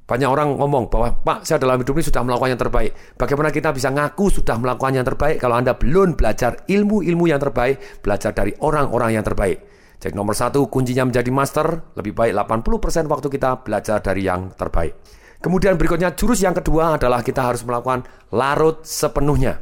Banyak 0.06 0.30
orang 0.30 0.54
ngomong 0.54 0.86
bahwa 0.86 1.18
Pak, 1.18 1.42
saya 1.42 1.58
dalam 1.58 1.82
hidup 1.82 1.98
ini 1.98 2.06
sudah 2.06 2.22
melakukan 2.22 2.54
yang 2.54 2.62
terbaik. 2.62 2.94
Bagaimana 3.18 3.50
kita 3.50 3.74
bisa 3.74 3.90
ngaku 3.90 4.30
sudah 4.38 4.54
melakukan 4.54 4.94
yang 4.94 5.02
terbaik 5.02 5.42
kalau 5.42 5.58
Anda 5.58 5.74
belum 5.74 6.14
belajar 6.14 6.62
ilmu-ilmu 6.70 7.26
yang 7.26 7.42
terbaik, 7.42 8.06
belajar 8.06 8.30
dari 8.30 8.54
orang-orang 8.62 9.18
yang 9.18 9.26
terbaik. 9.26 9.66
Jadi 9.98 10.14
nomor 10.14 10.38
satu, 10.38 10.70
kuncinya 10.70 11.10
menjadi 11.10 11.26
master, 11.34 11.90
lebih 11.98 12.14
baik 12.14 12.38
80% 12.38 13.10
waktu 13.10 13.28
kita 13.34 13.66
belajar 13.66 13.98
dari 13.98 14.22
yang 14.22 14.54
terbaik. 14.54 14.94
Kemudian 15.42 15.74
berikutnya, 15.74 16.14
jurus 16.14 16.38
yang 16.38 16.54
kedua 16.54 17.02
adalah 17.02 17.26
kita 17.26 17.42
harus 17.42 17.66
melakukan 17.66 18.06
larut 18.30 18.86
sepenuhnya. 18.86 19.58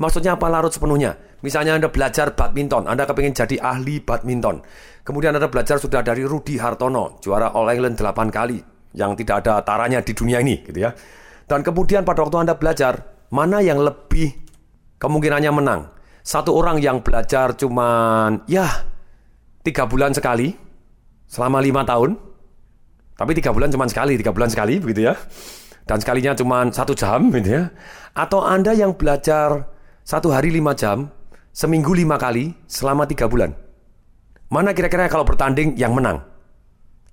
Maksudnya 0.00 0.40
apa 0.40 0.48
larut 0.48 0.72
sepenuhnya? 0.72 1.20
Misalnya 1.44 1.76
Anda 1.76 1.92
belajar 1.92 2.32
badminton, 2.32 2.88
Anda 2.88 3.04
kepingin 3.04 3.36
jadi 3.36 3.60
ahli 3.60 4.00
badminton. 4.00 4.64
Kemudian 5.04 5.36
Anda 5.36 5.52
belajar 5.52 5.76
sudah 5.76 6.00
dari 6.00 6.24
Rudi 6.24 6.56
Hartono, 6.56 7.20
juara 7.20 7.52
All 7.52 7.68
England 7.68 8.00
8 8.00 8.32
kali 8.32 8.69
yang 8.94 9.14
tidak 9.14 9.46
ada 9.46 9.62
taranya 9.62 10.02
di 10.02 10.12
dunia 10.14 10.42
ini 10.42 10.62
gitu 10.66 10.86
ya. 10.86 10.90
Dan 11.46 11.66
kemudian 11.66 12.06
pada 12.06 12.22
waktu 12.22 12.46
Anda 12.46 12.54
belajar, 12.54 13.26
mana 13.34 13.58
yang 13.58 13.82
lebih 13.82 14.34
kemungkinannya 15.02 15.50
menang? 15.50 15.90
Satu 16.20 16.54
orang 16.54 16.78
yang 16.78 17.00
belajar 17.00 17.56
cuman 17.56 18.44
ya 18.46 18.68
tiga 19.64 19.88
bulan 19.88 20.14
sekali 20.14 20.54
selama 21.26 21.58
lima 21.58 21.82
tahun, 21.82 22.14
tapi 23.18 23.32
tiga 23.34 23.50
bulan 23.50 23.72
cuma 23.72 23.84
sekali, 23.90 24.14
tiga 24.20 24.30
bulan 24.30 24.48
sekali 24.52 24.78
begitu 24.78 25.10
ya. 25.10 25.14
Dan 25.88 25.98
sekalinya 25.98 26.38
cuma 26.38 26.70
satu 26.70 26.94
jam 26.94 27.34
gitu 27.34 27.50
ya. 27.50 27.64
Atau 28.14 28.46
Anda 28.46 28.70
yang 28.76 28.94
belajar 28.94 29.66
satu 30.06 30.30
hari 30.30 30.54
lima 30.54 30.70
jam, 30.78 31.10
seminggu 31.50 31.90
lima 31.98 32.14
kali 32.14 32.54
selama 32.70 33.10
tiga 33.10 33.26
bulan. 33.26 33.50
Mana 34.50 34.70
kira-kira 34.70 35.10
kalau 35.10 35.26
bertanding 35.26 35.74
yang 35.78 35.94
menang? 35.94 36.22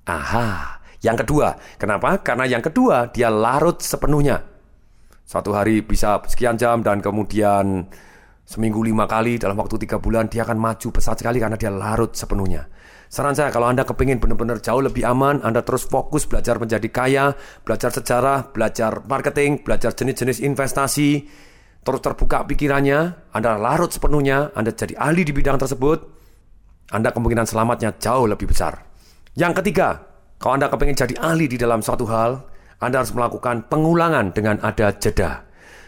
Aha, 0.06 0.77
yang 1.08 1.16
kedua, 1.16 1.56
kenapa? 1.80 2.20
Karena 2.20 2.44
yang 2.44 2.60
kedua 2.60 3.08
dia 3.08 3.32
larut 3.32 3.80
sepenuhnya. 3.80 4.44
Satu 5.24 5.56
hari 5.56 5.80
bisa 5.80 6.20
sekian 6.28 6.60
jam 6.60 6.84
dan 6.84 7.00
kemudian 7.00 7.88
seminggu 8.44 8.84
lima 8.84 9.08
kali 9.08 9.40
dalam 9.40 9.56
waktu 9.56 9.80
tiga 9.88 10.00
bulan 10.00 10.28
dia 10.28 10.44
akan 10.44 10.60
maju 10.60 10.88
pesat 10.92 11.20
sekali 11.20 11.40
karena 11.40 11.56
dia 11.56 11.72
larut 11.72 12.12
sepenuhnya. 12.12 12.68
Saran 13.08 13.36
saya 13.36 13.56
kalau 13.56 13.72
Anda 13.72 13.88
kepingin 13.88 14.20
benar-benar 14.20 14.60
jauh 14.60 14.84
lebih 14.84 15.08
aman, 15.08 15.40
Anda 15.40 15.64
terus 15.64 15.88
fokus 15.88 16.28
belajar 16.28 16.60
menjadi 16.60 16.88
kaya, 16.92 17.32
belajar 17.64 17.88
sejarah, 17.96 18.52
belajar 18.52 19.00
marketing, 19.08 19.64
belajar 19.64 19.96
jenis-jenis 19.96 20.44
investasi, 20.44 21.24
terus 21.88 22.04
terbuka 22.04 22.44
pikirannya, 22.44 23.32
Anda 23.32 23.56
larut 23.56 23.96
sepenuhnya, 23.96 24.52
Anda 24.52 24.76
jadi 24.76 25.00
ahli 25.00 25.24
di 25.24 25.32
bidang 25.32 25.56
tersebut, 25.56 26.00
Anda 26.92 27.16
kemungkinan 27.16 27.48
selamatnya 27.48 27.96
jauh 27.96 28.28
lebih 28.28 28.52
besar. 28.52 28.84
Yang 29.40 29.64
ketiga, 29.64 30.07
kalau 30.38 30.54
Anda 30.54 30.70
kepengen 30.70 30.98
jadi 30.98 31.16
ahli 31.18 31.50
di 31.50 31.58
dalam 31.58 31.82
suatu 31.82 32.06
hal, 32.06 32.38
Anda 32.78 33.02
harus 33.02 33.14
melakukan 33.14 33.66
pengulangan 33.74 34.38
dengan 34.38 34.62
ada 34.62 34.94
jeda. 34.94 35.42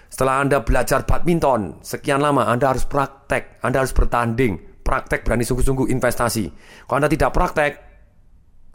Setelah 0.10 0.42
Anda 0.42 0.58
belajar 0.66 1.06
badminton, 1.06 1.86
sekian 1.86 2.18
lama 2.18 2.50
Anda 2.50 2.74
harus 2.74 2.82
praktek, 2.90 3.62
Anda 3.62 3.86
harus 3.86 3.94
bertanding, 3.94 4.82
praktek 4.82 5.22
berani 5.22 5.46
sungguh-sungguh 5.46 5.86
investasi. 5.94 6.50
Kalau 6.90 6.98
Anda 6.98 7.10
tidak 7.14 7.30
praktek, 7.30 7.72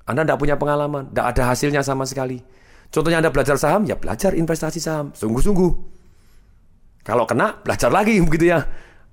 Anda 0.07 0.23
tidak 0.23 0.39
punya 0.39 0.55
pengalaman, 0.55 1.11
tidak 1.11 1.27
ada 1.35 1.43
hasilnya 1.51 1.83
sama 1.83 2.07
sekali. 2.07 2.39
Contohnya 2.95 3.19
Anda 3.19 3.35
belajar 3.35 3.59
saham, 3.59 3.83
ya 3.83 3.99
belajar 3.99 4.31
investasi 4.39 4.79
saham, 4.79 5.11
sungguh-sungguh. 5.11 5.71
Kalau 7.03 7.27
kena, 7.27 7.59
belajar 7.67 7.91
lagi 7.91 8.23
begitu 8.31 8.55
ya. 8.55 8.63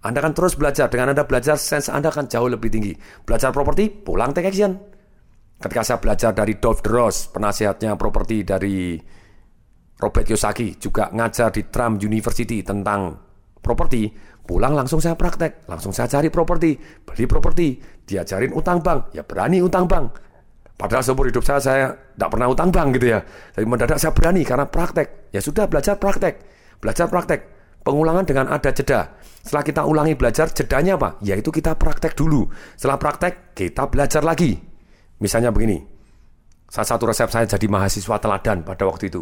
Anda 0.06 0.22
akan 0.22 0.34
terus 0.38 0.54
belajar. 0.54 0.94
Dengan 0.94 1.18
Anda 1.18 1.26
belajar, 1.26 1.58
sense 1.58 1.90
Anda 1.90 2.14
akan 2.14 2.30
jauh 2.30 2.50
lebih 2.50 2.70
tinggi. 2.70 2.94
Belajar 3.26 3.50
properti, 3.50 3.90
pulang 3.90 4.34
take 4.34 4.50
action. 4.50 4.91
Ketika 5.62 5.86
saya 5.86 6.02
belajar 6.02 6.34
dari 6.34 6.58
Dov 6.58 6.82
Dross, 6.82 7.30
penasihatnya 7.30 7.94
properti 7.94 8.42
dari 8.42 8.98
Robert 10.02 10.26
Kiyosaki, 10.26 10.82
juga 10.82 11.14
ngajar 11.14 11.54
di 11.54 11.70
Trump 11.70 12.02
University 12.02 12.66
tentang 12.66 13.14
properti, 13.62 14.10
pulang 14.42 14.74
langsung 14.74 14.98
saya 14.98 15.14
praktek, 15.14 15.70
langsung 15.70 15.94
saya 15.94 16.10
cari 16.10 16.34
properti, 16.34 16.74
beli 17.06 17.30
properti, 17.30 17.78
diajarin 18.10 18.58
utang 18.58 18.82
bank, 18.82 19.14
ya 19.14 19.22
berani 19.22 19.62
utang 19.62 19.86
bank. 19.86 20.18
Padahal 20.82 21.06
seumur 21.06 21.30
hidup 21.30 21.46
saya, 21.46 21.62
saya 21.62 21.86
tidak 21.94 22.30
pernah 22.34 22.50
utang 22.50 22.74
bank 22.74 22.98
gitu 22.98 23.14
ya. 23.14 23.22
Tapi 23.54 23.66
mendadak 23.70 24.02
saya 24.02 24.18
berani 24.18 24.42
karena 24.42 24.66
praktek. 24.66 25.30
Ya 25.30 25.38
sudah 25.38 25.70
belajar 25.70 26.02
praktek, 26.02 26.42
belajar 26.82 27.06
praktek. 27.06 27.46
Pengulangan 27.86 28.26
dengan 28.26 28.50
ada 28.50 28.74
jeda. 28.74 29.14
Setelah 29.46 29.62
kita 29.62 29.82
ulangi 29.86 30.18
belajar, 30.18 30.50
jedanya 30.50 30.98
apa? 30.98 31.22
Yaitu 31.22 31.54
kita 31.54 31.78
praktek 31.78 32.18
dulu. 32.18 32.50
Setelah 32.74 32.98
praktek, 32.98 33.54
kita 33.54 33.94
belajar 33.94 34.26
lagi. 34.26 34.71
Misalnya 35.22 35.54
begini, 35.54 35.78
salah 36.66 36.90
satu 36.98 37.06
resep 37.06 37.30
saya 37.30 37.46
jadi 37.46 37.70
mahasiswa 37.70 38.18
teladan 38.18 38.66
pada 38.66 38.90
waktu 38.90 39.14
itu. 39.14 39.22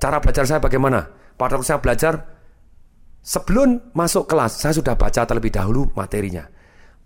Cara 0.00 0.16
belajar 0.24 0.48
saya 0.48 0.60
bagaimana? 0.60 1.04
Pada 1.36 1.60
waktu 1.60 1.68
saya 1.68 1.80
belajar, 1.84 2.24
sebelum 3.20 3.92
masuk 3.92 4.24
kelas, 4.24 4.56
saya 4.56 4.72
sudah 4.72 4.96
baca 4.96 5.28
terlebih 5.28 5.52
dahulu 5.52 5.92
materinya. 5.92 6.48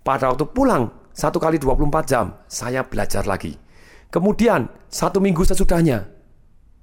Pada 0.07 0.31
waktu 0.31 0.47
pulang, 0.55 0.87
satu 1.11 1.35
kali 1.35 1.59
24 1.59 2.07
jam, 2.07 2.31
saya 2.47 2.87
belajar 2.87 3.27
lagi. 3.27 3.59
Kemudian, 4.07 4.71
satu 4.87 5.19
minggu 5.19 5.43
sesudahnya, 5.43 6.07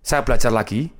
saya 0.04 0.20
belajar 0.24 0.52
lagi. 0.52 0.92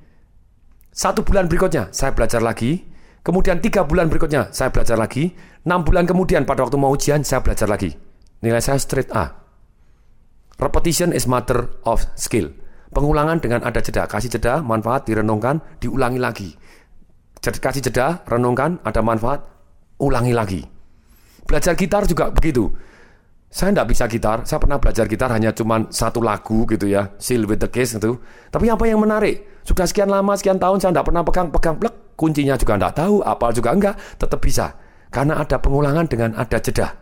Satu 0.89 1.21
bulan 1.21 1.45
berikutnya, 1.45 1.93
saya 1.93 2.17
belajar 2.17 2.41
lagi. 2.41 2.81
Kemudian 3.21 3.61
tiga 3.61 3.85
bulan 3.85 4.09
berikutnya, 4.09 4.49
saya 4.49 4.73
belajar 4.73 4.97
lagi. 4.97 5.29
Enam 5.65 5.85
bulan 5.85 6.09
kemudian, 6.09 6.49
pada 6.49 6.65
waktu 6.65 6.81
mau 6.81 6.93
ujian, 6.93 7.21
saya 7.21 7.45
belajar 7.45 7.69
lagi. 7.69 7.93
Nilai 8.41 8.61
saya 8.61 8.81
straight 8.81 9.13
A. 9.13 9.48
Repetition 10.59 11.15
is 11.15 11.23
matter 11.23 11.71
of 11.87 12.03
skill. 12.19 12.51
Pengulangan 12.91 13.39
dengan 13.39 13.63
ada 13.63 13.79
jeda, 13.79 14.03
kasih 14.11 14.27
jeda, 14.27 14.59
manfaat 14.59 15.07
direnungkan, 15.07 15.63
diulangi 15.79 16.19
lagi. 16.19 16.51
Kasih 17.39 17.79
jeda, 17.79 18.27
renungkan, 18.27 18.83
ada 18.83 18.99
manfaat, 18.99 19.39
ulangi 20.03 20.35
lagi. 20.35 20.61
Belajar 21.47 21.79
gitar 21.79 22.03
juga 22.03 22.27
begitu. 22.35 22.67
Saya 23.49 23.73
tidak 23.73 23.87
bisa 23.89 24.05
gitar, 24.05 24.45
saya 24.45 24.61
pernah 24.61 24.77
belajar 24.77 25.09
gitar 25.09 25.33
hanya 25.33 25.49
cuma 25.55 25.89
satu 25.89 26.21
lagu 26.21 26.69
gitu 26.69 26.85
ya, 26.85 27.17
Seal 27.17 27.49
with 27.49 27.63
the 27.63 27.71
Case 27.71 27.97
itu. 27.97 28.19
Tapi 28.53 28.69
apa 28.69 28.85
yang 28.85 29.01
menarik? 29.01 29.63
Sudah 29.65 29.89
sekian 29.89 30.11
lama, 30.11 30.37
sekian 30.37 30.61
tahun 30.61 30.77
saya 30.77 30.93
tidak 30.93 31.07
pernah 31.09 31.23
pegang-pegang 31.25 31.75
plek, 31.81 31.95
kuncinya 32.13 32.59
juga 32.59 32.77
tidak 32.77 32.93
tahu, 32.99 33.25
apa 33.25 33.49
juga 33.49 33.69
enggak, 33.73 33.95
tetap 34.21 34.37
bisa. 34.43 34.77
Karena 35.09 35.41
ada 35.41 35.57
pengulangan 35.57 36.05
dengan 36.05 36.37
ada 36.37 36.61
jeda. 36.61 36.93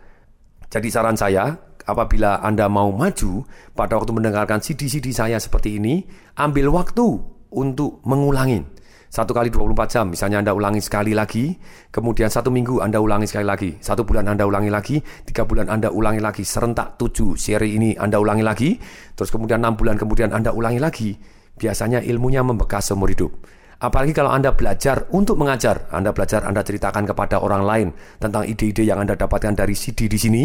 Jadi 0.72 0.88
saran 0.88 1.20
saya, 1.20 1.52
apabila 1.88 2.44
Anda 2.44 2.68
mau 2.68 2.92
maju 2.92 3.48
pada 3.72 3.96
waktu 3.96 4.12
mendengarkan 4.12 4.60
CD-CD 4.60 5.08
saya 5.16 5.40
seperti 5.40 5.80
ini, 5.80 6.04
ambil 6.36 6.68
waktu 6.68 7.24
untuk 7.48 8.04
mengulangin. 8.04 8.68
Satu 9.08 9.32
kali 9.32 9.48
24 9.48 9.88
jam, 9.88 10.04
misalnya 10.12 10.44
Anda 10.44 10.52
ulangi 10.52 10.84
sekali 10.84 11.16
lagi, 11.16 11.56
kemudian 11.88 12.28
satu 12.28 12.52
minggu 12.52 12.84
Anda 12.84 13.00
ulangi 13.00 13.24
sekali 13.24 13.48
lagi, 13.48 13.70
satu 13.80 14.04
bulan 14.04 14.28
Anda 14.28 14.44
ulangi 14.44 14.68
lagi, 14.68 15.00
tiga 15.24 15.48
bulan 15.48 15.72
Anda 15.72 15.88
ulangi 15.88 16.20
lagi, 16.20 16.44
serentak 16.44 17.00
tujuh 17.00 17.32
seri 17.40 17.80
ini 17.80 17.96
Anda 17.96 18.20
ulangi 18.20 18.44
lagi, 18.44 18.76
terus 19.16 19.32
kemudian 19.32 19.64
enam 19.64 19.80
bulan 19.80 19.96
kemudian 19.96 20.36
Anda 20.36 20.52
ulangi 20.52 20.76
lagi, 20.76 21.16
biasanya 21.56 22.04
ilmunya 22.04 22.44
membekas 22.44 22.92
seumur 22.92 23.08
hidup. 23.08 23.32
Apalagi 23.80 24.12
kalau 24.12 24.28
Anda 24.28 24.52
belajar 24.52 25.08
untuk 25.16 25.40
mengajar, 25.40 25.88
Anda 25.88 26.12
belajar, 26.12 26.44
Anda 26.44 26.60
ceritakan 26.60 27.08
kepada 27.08 27.40
orang 27.40 27.64
lain 27.64 27.88
tentang 28.20 28.44
ide-ide 28.44 28.84
yang 28.84 29.00
Anda 29.00 29.16
dapatkan 29.16 29.56
dari 29.56 29.72
CD 29.72 30.04
di 30.04 30.18
sini, 30.20 30.44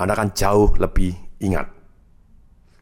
anda 0.00 0.16
akan 0.16 0.32
jauh 0.32 0.72
lebih 0.80 1.12
ingat. 1.44 1.68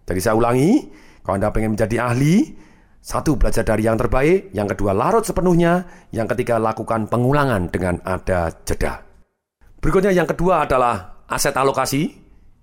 Jadi 0.06 0.20
saya 0.22 0.38
ulangi, 0.38 0.86
kalau 1.26 1.36
Anda 1.36 1.52
ingin 1.52 1.76
menjadi 1.76 1.96
ahli, 2.00 2.56
satu, 3.02 3.36
belajar 3.36 3.66
dari 3.66 3.84
yang 3.84 3.98
terbaik. 4.00 4.54
Yang 4.56 4.72
kedua, 4.72 4.96
larut 4.96 5.26
sepenuhnya. 5.26 5.84
Yang 6.14 6.32
ketiga, 6.32 6.56
lakukan 6.56 7.10
pengulangan 7.10 7.68
dengan 7.68 8.00
ada 8.06 8.48
jeda. 8.64 9.04
Berikutnya 9.82 10.14
yang 10.14 10.24
kedua 10.24 10.64
adalah 10.64 11.26
aset 11.28 11.52
alokasi. 11.58 12.08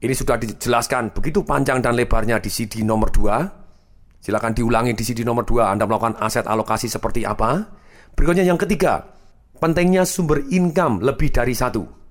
Ini 0.02 0.14
sudah 0.14 0.42
dijelaskan 0.42 1.14
begitu 1.14 1.46
panjang 1.46 1.84
dan 1.84 1.94
lebarnya 1.94 2.42
di 2.42 2.50
CD 2.50 2.82
nomor 2.82 3.14
2. 3.14 4.22
Silakan 4.26 4.58
diulangi 4.58 4.98
di 4.98 5.04
CD 5.06 5.22
nomor 5.22 5.46
2 5.46 5.66
Anda 5.66 5.86
melakukan 5.86 6.18
aset 6.18 6.50
alokasi 6.50 6.90
seperti 6.90 7.24
apa. 7.24 7.62
Berikutnya 8.18 8.44
yang 8.44 8.58
ketiga, 8.58 9.06
pentingnya 9.62 10.04
sumber 10.04 10.42
income 10.50 11.06
lebih 11.06 11.30
dari 11.30 11.54
satu. 11.54 12.05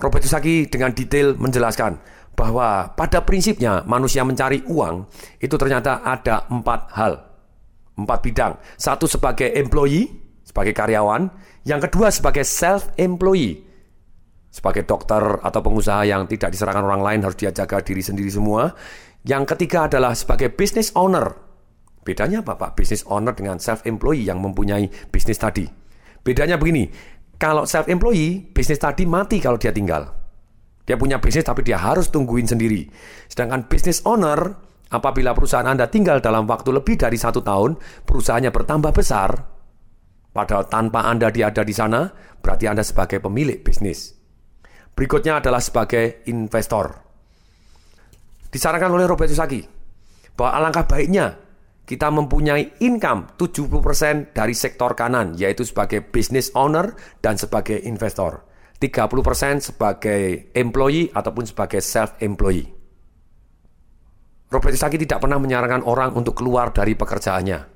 Robert 0.00 0.22
Kiyosaki 0.24 0.70
dengan 0.70 0.96
detail 0.96 1.36
menjelaskan 1.36 2.00
bahwa 2.32 2.96
pada 2.96 3.20
prinsipnya 3.22 3.84
manusia 3.84 4.24
mencari 4.24 4.64
uang 4.64 5.04
itu 5.36 5.54
ternyata 5.60 6.00
ada 6.00 6.48
empat 6.48 6.80
hal, 6.96 7.12
empat 7.96 8.18
bidang. 8.24 8.52
Satu 8.80 9.04
sebagai 9.04 9.52
employee, 9.52 10.08
sebagai 10.42 10.72
karyawan. 10.72 11.28
Yang 11.62 11.86
kedua 11.86 12.10
sebagai 12.10 12.42
self-employee, 12.42 13.62
sebagai 14.50 14.82
dokter 14.82 15.22
atau 15.40 15.60
pengusaha 15.62 16.02
yang 16.04 16.26
tidak 16.26 16.52
diserahkan 16.52 16.82
orang 16.82 17.00
lain 17.00 17.20
harus 17.22 17.38
dia 17.38 17.54
jaga 17.54 17.80
diri 17.80 18.02
sendiri 18.02 18.28
semua. 18.32 18.74
Yang 19.22 19.54
ketiga 19.54 19.86
adalah 19.86 20.12
sebagai 20.18 20.50
business 20.50 20.90
owner. 20.98 21.38
Bedanya 22.02 22.42
apa 22.42 22.58
Pak? 22.58 22.74
Business 22.74 23.06
owner 23.06 23.30
dengan 23.30 23.62
self-employee 23.62 24.26
yang 24.26 24.42
mempunyai 24.42 24.90
bisnis 25.14 25.38
tadi. 25.38 25.62
Bedanya 26.22 26.54
begini, 26.54 26.86
kalau 27.42 27.66
self-employee, 27.66 28.54
bisnis 28.54 28.78
tadi 28.78 29.02
mati 29.02 29.42
kalau 29.42 29.58
dia 29.58 29.74
tinggal. 29.74 30.06
Dia 30.86 30.94
punya 30.94 31.18
bisnis 31.18 31.42
tapi 31.42 31.66
dia 31.66 31.74
harus 31.74 32.06
tungguin 32.06 32.46
sendiri. 32.46 32.86
Sedangkan 33.26 33.66
business 33.66 33.98
owner, 34.06 34.54
apabila 34.94 35.34
perusahaan 35.34 35.66
Anda 35.66 35.90
tinggal 35.90 36.22
dalam 36.22 36.46
waktu 36.46 36.70
lebih 36.70 37.02
dari 37.02 37.18
satu 37.18 37.42
tahun, 37.42 37.74
perusahaannya 38.06 38.54
bertambah 38.54 38.94
besar, 38.94 39.42
padahal 40.30 40.70
tanpa 40.70 41.10
Anda 41.10 41.34
dia 41.34 41.50
ada 41.50 41.66
di 41.66 41.74
sana, 41.74 42.06
berarti 42.38 42.70
Anda 42.70 42.86
sebagai 42.86 43.18
pemilik 43.18 43.58
bisnis. 43.58 44.14
Berikutnya 44.94 45.42
adalah 45.42 45.58
sebagai 45.58 46.22
investor. 46.30 46.94
Disarankan 48.54 48.94
oleh 48.94 49.10
Robert 49.10 49.26
Kiyosaki 49.26 49.66
bahwa 50.38 50.62
alangkah 50.62 50.86
baiknya 50.86 51.42
kita 51.82 52.08
mempunyai 52.14 52.78
income 52.78 53.34
70% 53.34 54.32
dari 54.32 54.54
sektor 54.54 54.94
kanan, 54.94 55.34
yaitu 55.34 55.66
sebagai 55.66 56.00
business 56.02 56.54
owner 56.54 56.94
dan 57.18 57.34
sebagai 57.34 57.78
investor. 57.82 58.46
30% 58.78 59.62
sebagai 59.62 60.50
employee 60.58 61.10
ataupun 61.14 61.46
sebagai 61.46 61.78
self-employee. 61.78 62.66
Robert 64.52 64.74
Kiyosaki 64.74 64.98
tidak 65.00 65.22
pernah 65.22 65.38
menyarankan 65.38 65.86
orang 65.86 66.12
untuk 66.18 66.42
keluar 66.42 66.74
dari 66.74 66.92
pekerjaannya. 66.98 67.72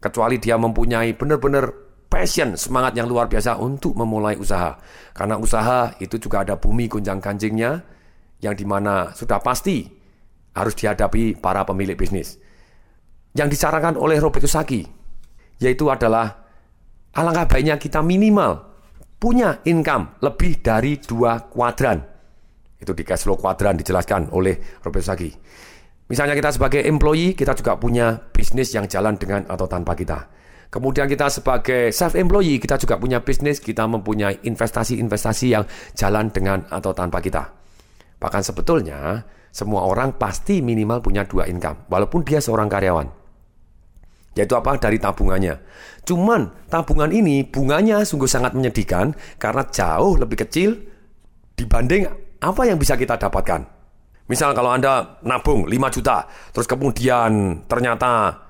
Kecuali 0.00 0.38
dia 0.38 0.56
mempunyai 0.56 1.12
benar-benar 1.12 1.68
passion, 2.06 2.54
semangat 2.54 2.94
yang 2.94 3.10
luar 3.10 3.26
biasa 3.26 3.58
untuk 3.58 3.98
memulai 3.98 4.38
usaha. 4.38 4.78
Karena 5.12 5.36
usaha 5.36 5.92
itu 5.98 6.16
juga 6.16 6.46
ada 6.46 6.56
bumi 6.56 6.86
gunjang 6.86 7.20
ganjingnya 7.20 7.82
yang 8.40 8.54
di 8.54 8.64
mana 8.64 9.12
sudah 9.12 9.42
pasti 9.42 9.84
harus 10.56 10.72
dihadapi 10.72 11.36
para 11.36 11.66
pemilik 11.68 11.98
bisnis. 11.98 12.40
Yang 13.36 13.60
disarankan 13.60 14.00
oleh 14.00 14.16
Robert 14.16 14.40
Kiyosaki 14.40 14.96
yaitu 15.60 15.88
adalah 15.88 16.44
alangkah 17.16 17.48
baiknya 17.48 17.80
kita 17.80 18.04
minimal 18.04 18.76
punya 19.16 19.64
income 19.64 20.20
lebih 20.20 20.60
dari 20.60 21.00
dua 21.00 21.48
kuadran. 21.48 22.04
Itu 22.76 22.92
di 22.92 23.04
cash 23.08 23.24
flow 23.24 23.40
kuadran 23.40 23.80
dijelaskan 23.80 24.36
oleh 24.36 24.80
Robert 24.84 25.04
Sagi. 25.04 25.32
Misalnya 26.06 26.36
kita 26.36 26.54
sebagai 26.54 26.84
employee, 26.84 27.34
kita 27.34 27.56
juga 27.56 27.74
punya 27.80 28.14
bisnis 28.30 28.70
yang 28.76 28.86
jalan 28.86 29.16
dengan 29.16 29.48
atau 29.48 29.66
tanpa 29.66 29.96
kita. 29.96 30.28
Kemudian 30.70 31.08
kita 31.08 31.32
sebagai 31.32 31.90
self-employee, 31.90 32.60
kita 32.62 32.76
juga 32.78 33.00
punya 33.00 33.24
bisnis, 33.24 33.58
kita 33.58 33.88
mempunyai 33.88 34.44
investasi-investasi 34.44 35.46
yang 35.50 35.64
jalan 35.96 36.30
dengan 36.30 36.68
atau 36.68 36.92
tanpa 36.92 37.18
kita. 37.24 37.48
Bahkan 38.22 38.42
sebetulnya, 38.44 39.24
semua 39.50 39.88
orang 39.88 40.14
pasti 40.14 40.60
minimal 40.60 41.00
punya 41.02 41.24
dua 41.24 41.48
income, 41.48 41.90
walaupun 41.90 42.22
dia 42.22 42.38
seorang 42.38 42.70
karyawan. 42.70 43.25
Yaitu 44.36 44.52
apa? 44.52 44.76
Dari 44.76 45.00
tabungannya. 45.00 45.56
Cuman 46.04 46.68
tabungan 46.68 47.10
ini 47.10 47.42
bunganya 47.42 48.04
sungguh 48.04 48.28
sangat 48.28 48.52
menyedihkan 48.54 49.16
karena 49.40 49.64
jauh 49.66 50.20
lebih 50.20 50.44
kecil 50.46 50.76
dibanding 51.56 52.06
apa 52.38 52.62
yang 52.68 52.76
bisa 52.76 52.94
kita 52.94 53.16
dapatkan. 53.16 53.64
Misal 54.26 54.52
kalau 54.52 54.74
Anda 54.74 55.22
nabung 55.22 55.70
5 55.70 55.94
juta, 55.94 56.26
terus 56.50 56.66
kemudian 56.66 57.62
ternyata 57.70 58.42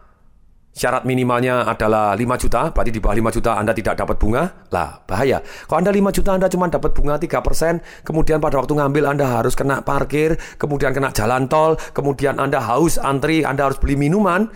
syarat 0.76 1.08
minimalnya 1.08 1.64
adalah 1.64 2.12
5 2.12 2.36
juta, 2.36 2.68
berarti 2.72 2.92
di 2.92 3.00
bawah 3.00 3.16
5 3.16 3.36
juta 3.40 3.50
Anda 3.56 3.72
tidak 3.72 3.96
dapat 3.96 4.16
bunga, 4.20 4.68
lah 4.72 5.00
bahaya. 5.04 5.40
Kalau 5.40 5.80
Anda 5.80 5.92
5 5.92 6.16
juta 6.16 6.30
Anda 6.36 6.48
cuma 6.52 6.68
dapat 6.68 6.92
bunga 6.92 7.16
3%, 7.16 8.04
kemudian 8.04 8.40
pada 8.40 8.60
waktu 8.60 8.72
ngambil 8.76 9.04
Anda 9.04 9.40
harus 9.40 9.52
kena 9.52 9.80
parkir, 9.84 10.36
kemudian 10.60 10.92
kena 10.92 11.12
jalan 11.12 11.48
tol, 11.48 11.80
kemudian 11.92 12.36
Anda 12.36 12.60
haus 12.60 12.96
antri, 12.96 13.44
Anda 13.44 13.68
harus 13.68 13.80
beli 13.80 13.96
minuman, 14.00 14.48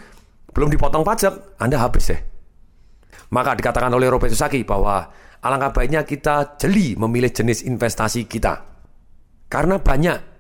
belum 0.51 0.69
dipotong 0.71 1.07
pajak, 1.07 1.59
Anda 1.63 1.79
habis 1.79 2.11
ya. 2.11 2.19
Maka 3.31 3.55
dikatakan 3.55 3.95
oleh 3.95 4.11
Robert 4.11 4.31
Kiyosaki 4.31 4.67
bahwa 4.67 5.07
alangkah 5.41 5.71
baiknya 5.71 6.03
kita 6.03 6.59
jeli 6.59 6.99
memilih 6.99 7.31
jenis 7.31 7.63
investasi 7.63 8.27
kita. 8.27 8.67
Karena 9.47 9.79
banyak 9.79 10.31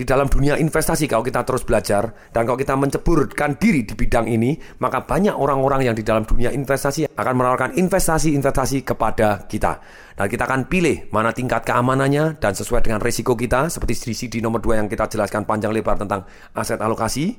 di 0.00 0.08
dalam 0.08 0.32
dunia 0.32 0.56
investasi 0.56 1.04
kalau 1.04 1.20
kita 1.20 1.44
terus 1.44 1.60
belajar 1.60 2.32
dan 2.32 2.48
kalau 2.48 2.56
kita 2.56 2.72
menceburkan 2.72 3.60
diri 3.60 3.84
di 3.84 3.92
bidang 3.92 4.32
ini, 4.32 4.56
maka 4.80 5.04
banyak 5.04 5.36
orang-orang 5.36 5.84
yang 5.84 5.92
di 5.92 6.00
dalam 6.00 6.24
dunia 6.24 6.48
investasi 6.48 7.12
akan 7.12 7.34
menawarkan 7.36 7.76
investasi-investasi 7.76 8.80
kepada 8.80 9.44
kita. 9.44 9.76
Dan 10.16 10.24
kita 10.24 10.48
akan 10.48 10.72
pilih 10.72 11.12
mana 11.12 11.36
tingkat 11.36 11.68
keamanannya 11.68 12.40
dan 12.40 12.56
sesuai 12.56 12.80
dengan 12.80 13.04
risiko 13.04 13.36
kita, 13.36 13.68
seperti 13.68 14.32
di 14.32 14.40
nomor 14.40 14.64
2 14.64 14.80
yang 14.80 14.88
kita 14.88 15.04
jelaskan 15.04 15.44
panjang 15.44 15.68
lebar 15.68 16.00
tentang 16.00 16.24
aset 16.56 16.80
alokasi. 16.80 17.36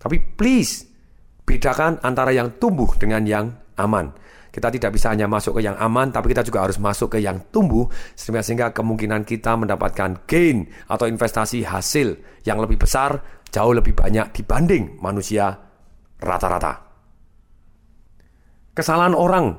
Tapi 0.00 0.16
please, 0.40 0.89
Bedakan 1.50 1.98
antara 2.06 2.30
yang 2.30 2.62
tumbuh 2.62 2.94
dengan 2.94 3.26
yang 3.26 3.50
aman. 3.74 4.14
Kita 4.54 4.70
tidak 4.70 4.94
bisa 4.94 5.10
hanya 5.10 5.26
masuk 5.26 5.58
ke 5.58 5.66
yang 5.66 5.74
aman, 5.82 6.14
tapi 6.14 6.30
kita 6.30 6.46
juga 6.46 6.62
harus 6.62 6.78
masuk 6.78 7.18
ke 7.18 7.18
yang 7.18 7.42
tumbuh, 7.50 7.90
sehingga 8.14 8.70
kemungkinan 8.70 9.26
kita 9.26 9.58
mendapatkan 9.58 10.30
gain 10.30 10.70
atau 10.86 11.10
investasi 11.10 11.66
hasil 11.66 12.22
yang 12.46 12.62
lebih 12.62 12.78
besar, 12.78 13.18
jauh 13.50 13.74
lebih 13.74 13.98
banyak 13.98 14.30
dibanding 14.30 14.94
manusia 15.02 15.58
rata-rata. 16.22 16.86
Kesalahan 18.70 19.18
orang 19.18 19.58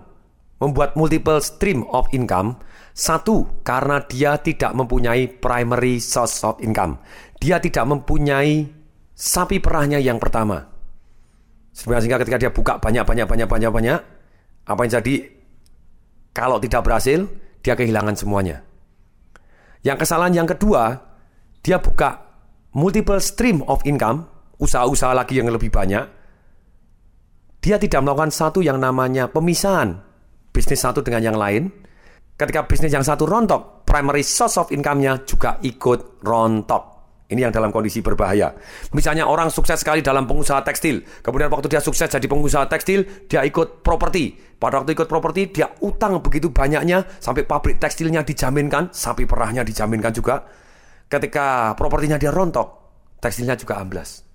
membuat 0.63 0.95
multiple 0.95 1.43
stream 1.43 1.84
of 1.91 2.08
income, 2.15 2.56
satu, 2.95 3.51
karena 3.67 3.99
dia 4.08 4.39
tidak 4.39 4.71
mempunyai 4.80 5.27
primary 5.27 5.99
source 5.99 6.39
of 6.47 6.56
income. 6.63 7.04
Dia 7.36 7.60
tidak 7.60 7.84
mempunyai 7.84 8.63
sapi 9.12 9.60
perahnya 9.60 9.99
yang 9.99 10.23
pertama. 10.23 10.70
Sehingga 11.71 12.19
ketika 12.19 12.38
dia 12.38 12.51
buka 12.51 12.77
banyak 12.77 13.07
banyak 13.07 13.27
banyak 13.27 13.47
banyak 13.47 13.71
banyak, 13.71 13.99
apa 14.67 14.79
yang 14.86 14.91
jadi? 15.01 15.15
Kalau 16.31 16.60
tidak 16.63 16.88
berhasil, 16.88 17.27
dia 17.60 17.75
kehilangan 17.75 18.15
semuanya. 18.15 18.63
Yang 19.84 20.07
kesalahan 20.07 20.43
yang 20.43 20.47
kedua, 20.47 20.95
dia 21.60 21.81
buka 21.81 22.23
multiple 22.71 23.19
stream 23.19 23.65
of 23.67 23.84
income, 23.84 24.27
usaha-usaha 24.62 25.12
lagi 25.12 25.39
yang 25.39 25.51
lebih 25.51 25.73
banyak. 25.73 26.07
Dia 27.62 27.77
tidak 27.77 28.01
melakukan 28.01 28.31
satu 28.34 28.63
yang 28.63 28.79
namanya 28.79 29.29
pemisahan 29.29 30.01
bisnis 30.51 30.84
satu 30.84 31.01
dengan 31.01 31.31
yang 31.31 31.38
lain. 31.39 31.71
Ketika 32.36 32.65
bisnis 32.65 32.91
yang 32.91 33.05
satu 33.05 33.25
rontok, 33.25 33.86
primary 33.86 34.25
source 34.25 34.57
of 34.57 34.71
income-nya 34.73 35.23
juga 35.23 35.57
ikut 35.62 36.23
rontok. 36.25 36.84
Ini 37.32 37.48
yang 37.48 37.54
dalam 37.56 37.72
kondisi 37.72 38.04
berbahaya. 38.04 38.52
Misalnya 38.91 39.24
orang 39.24 39.48
sukses 39.48 39.80
sekali 39.80 40.04
dalam 40.04 40.28
pengusaha 40.28 40.60
tekstil. 40.67 41.24
Kemudian 41.24 41.48
waktu 41.48 41.72
dia 41.72 41.80
sukses 41.80 42.12
jadi 42.12 42.28
pengusaha 42.28 42.67
tekstil, 42.67 43.08
dia 43.32 43.48
ikut 43.48 43.80
properti. 43.80 44.36
Pada 44.60 44.84
waktu 44.84 44.91
ikut 44.91 45.08
properti, 45.08 45.48
dia 45.56 45.72
utang 45.80 46.20
begitu 46.20 46.52
banyaknya 46.52 47.08
sampai 47.24 47.48
pabrik 47.48 47.80
tekstilnya 47.80 48.28
dijaminkan, 48.28 48.91
sapi 48.91 49.24
perahnya 49.24 49.63
dijaminkan 49.63 50.12
juga. 50.12 50.44
Ketika 51.08 51.72
propertinya 51.80 52.20
dia 52.20 52.36
rontok, 52.36 52.67
tekstilnya 53.24 53.56
juga 53.56 53.80
amblas. 53.80 54.28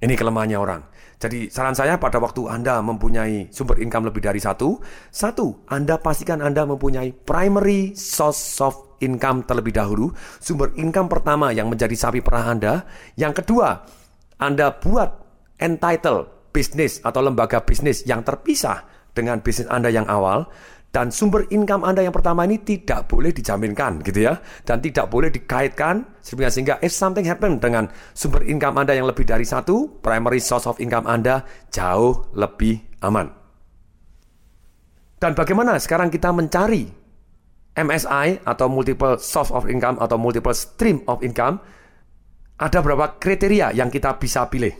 Ini 0.00 0.16
kelemahannya 0.16 0.56
orang. 0.56 0.80
Jadi 1.20 1.52
saran 1.52 1.76
saya 1.76 2.00
pada 2.00 2.16
waktu 2.16 2.48
Anda 2.48 2.80
mempunyai 2.80 3.52
sumber 3.52 3.76
income 3.76 4.08
lebih 4.08 4.24
dari 4.24 4.40
satu, 4.40 4.80
satu, 5.12 5.68
Anda 5.68 6.00
pastikan 6.00 6.40
Anda 6.40 6.64
mempunyai 6.64 7.12
primary 7.12 7.92
source 7.92 8.56
of 8.64 8.96
income 9.04 9.44
terlebih 9.44 9.76
dahulu, 9.76 10.08
sumber 10.40 10.72
income 10.80 11.12
pertama 11.12 11.52
yang 11.52 11.68
menjadi 11.68 11.92
sapi 11.92 12.24
perah 12.24 12.48
Anda. 12.48 12.88
Yang 13.20 13.44
kedua, 13.44 13.84
Anda 14.40 14.72
buat 14.72 15.10
entitled 15.60 16.56
bisnis 16.56 17.04
atau 17.04 17.20
lembaga 17.20 17.60
bisnis 17.68 18.00
yang 18.08 18.24
terpisah 18.24 18.88
dengan 19.12 19.44
bisnis 19.44 19.68
Anda 19.68 19.92
yang 19.92 20.08
awal 20.08 20.48
dan 20.90 21.14
sumber 21.14 21.46
income 21.54 21.86
Anda 21.86 22.02
yang 22.02 22.14
pertama 22.14 22.42
ini 22.42 22.58
tidak 22.58 23.06
boleh 23.06 23.30
dijaminkan 23.30 24.02
gitu 24.02 24.26
ya 24.26 24.42
dan 24.66 24.82
tidak 24.82 25.06
boleh 25.06 25.30
dikaitkan 25.30 26.02
sehingga 26.18 26.50
sehingga 26.50 26.74
if 26.82 26.90
something 26.90 27.22
happen 27.22 27.62
dengan 27.62 27.86
sumber 28.10 28.42
income 28.42 28.74
Anda 28.74 28.98
yang 28.98 29.06
lebih 29.06 29.22
dari 29.22 29.46
satu 29.46 30.02
primary 30.02 30.42
source 30.42 30.66
of 30.66 30.82
income 30.82 31.06
Anda 31.06 31.46
jauh 31.70 32.34
lebih 32.34 32.82
aman. 33.06 33.30
Dan 35.20 35.38
bagaimana 35.38 35.78
sekarang 35.78 36.10
kita 36.10 36.34
mencari 36.34 36.90
MSI 37.78 38.42
atau 38.42 38.66
multiple 38.66 39.14
source 39.22 39.54
of 39.54 39.70
income 39.70 40.00
atau 40.02 40.18
multiple 40.18 40.56
stream 40.56 41.06
of 41.06 41.22
income? 41.22 41.62
Ada 42.60 42.82
beberapa 42.82 43.16
kriteria 43.16 43.72
yang 43.72 43.88
kita 43.88 44.18
bisa 44.18 44.48
pilih. 44.50 44.74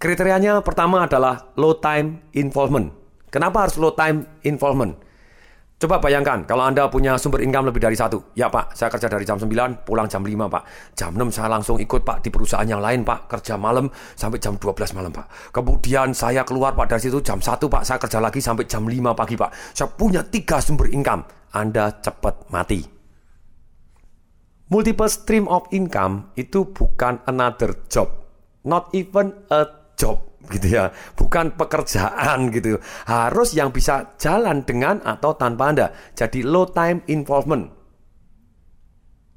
Kriterianya 0.00 0.64
pertama 0.64 1.06
adalah 1.06 1.54
low 1.54 1.78
time 1.78 2.30
involvement. 2.34 3.01
Kenapa 3.32 3.64
harus 3.64 3.80
low 3.80 3.96
time 3.96 4.44
involvement? 4.44 4.92
Coba 5.80 5.98
bayangkan 5.98 6.46
kalau 6.46 6.62
Anda 6.62 6.86
punya 6.86 7.18
sumber 7.18 7.42
income 7.42 7.72
lebih 7.72 7.82
dari 7.82 7.98
satu. 7.98 8.30
Ya 8.38 8.46
Pak, 8.46 8.78
saya 8.78 8.86
kerja 8.86 9.10
dari 9.10 9.26
jam 9.26 9.34
9, 9.34 9.82
pulang 9.82 10.06
jam 10.06 10.22
5 10.22 10.46
Pak. 10.46 10.62
Jam 10.94 11.10
6 11.10 11.34
saya 11.34 11.50
langsung 11.50 11.74
ikut 11.82 12.06
Pak 12.06 12.22
di 12.22 12.30
perusahaan 12.30 12.62
yang 12.62 12.78
lain 12.78 13.02
Pak. 13.02 13.26
Kerja 13.26 13.58
malam 13.58 13.90
sampai 14.14 14.38
jam 14.38 14.54
12 14.54 14.94
malam 14.94 15.10
Pak. 15.10 15.50
Kemudian 15.50 16.14
saya 16.14 16.46
keluar 16.46 16.78
Pak 16.78 16.86
dari 16.86 17.02
situ 17.02 17.18
jam 17.18 17.42
1 17.42 17.66
Pak. 17.66 17.82
Saya 17.82 17.98
kerja 17.98 18.22
lagi 18.22 18.38
sampai 18.38 18.68
jam 18.70 18.86
5 18.86 18.94
pagi 19.16 19.34
Pak. 19.34 19.74
Saya 19.74 19.90
punya 19.90 20.22
tiga 20.22 20.62
sumber 20.62 20.86
income. 20.86 21.26
Anda 21.50 21.98
cepat 21.98 22.52
mati. 22.54 22.86
Multiple 24.70 25.10
stream 25.10 25.50
of 25.50 25.66
income 25.74 26.30
itu 26.38 26.62
bukan 26.70 27.26
another 27.26 27.74
job. 27.90 28.06
Not 28.62 28.94
even 28.94 29.34
a 29.50 29.66
job 29.98 30.31
gitu 30.50 30.66
ya, 30.66 30.90
bukan 31.14 31.54
pekerjaan 31.54 32.50
gitu. 32.50 32.82
Harus 33.06 33.54
yang 33.54 33.70
bisa 33.70 34.18
jalan 34.18 34.66
dengan 34.66 34.98
atau 35.04 35.38
tanpa 35.38 35.70
Anda. 35.70 35.86
Jadi 36.18 36.42
low 36.42 36.66
time 36.70 37.06
involvement. 37.06 37.70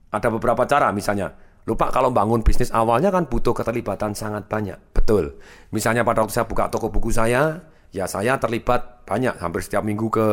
Ada 0.09 0.31
beberapa 0.31 0.63
cara 0.65 0.89
misalnya. 0.95 1.29
Lupa 1.65 1.89
kalau 1.89 2.13
bangun 2.13 2.45
bisnis 2.45 2.69
awalnya 2.69 3.09
kan 3.09 3.25
butuh 3.25 3.53
keterlibatan 3.57 4.13
sangat 4.13 4.45
banyak. 4.45 4.77
Betul. 4.93 5.41
Misalnya 5.73 6.05
pada 6.05 6.21
waktu 6.21 6.33
saya 6.37 6.45
buka 6.45 6.69
toko 6.69 6.93
buku 6.93 7.09
saya, 7.09 7.57
ya 7.89 8.05
saya 8.05 8.37
terlibat 8.37 9.01
banyak 9.05 9.41
hampir 9.41 9.65
setiap 9.65 9.81
minggu 9.81 10.07
ke 10.13 10.25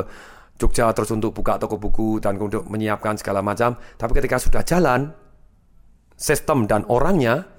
Jogja 0.60 0.92
terus 0.92 1.08
untuk 1.10 1.32
buka 1.32 1.56
toko 1.56 1.80
buku 1.80 2.20
dan 2.20 2.36
untuk 2.36 2.68
menyiapkan 2.68 3.16
segala 3.16 3.40
macam. 3.40 3.80
Tapi 3.96 4.12
ketika 4.12 4.36
sudah 4.36 4.60
jalan, 4.60 5.10
sistem 6.14 6.68
dan 6.68 6.84
orangnya 6.86 7.51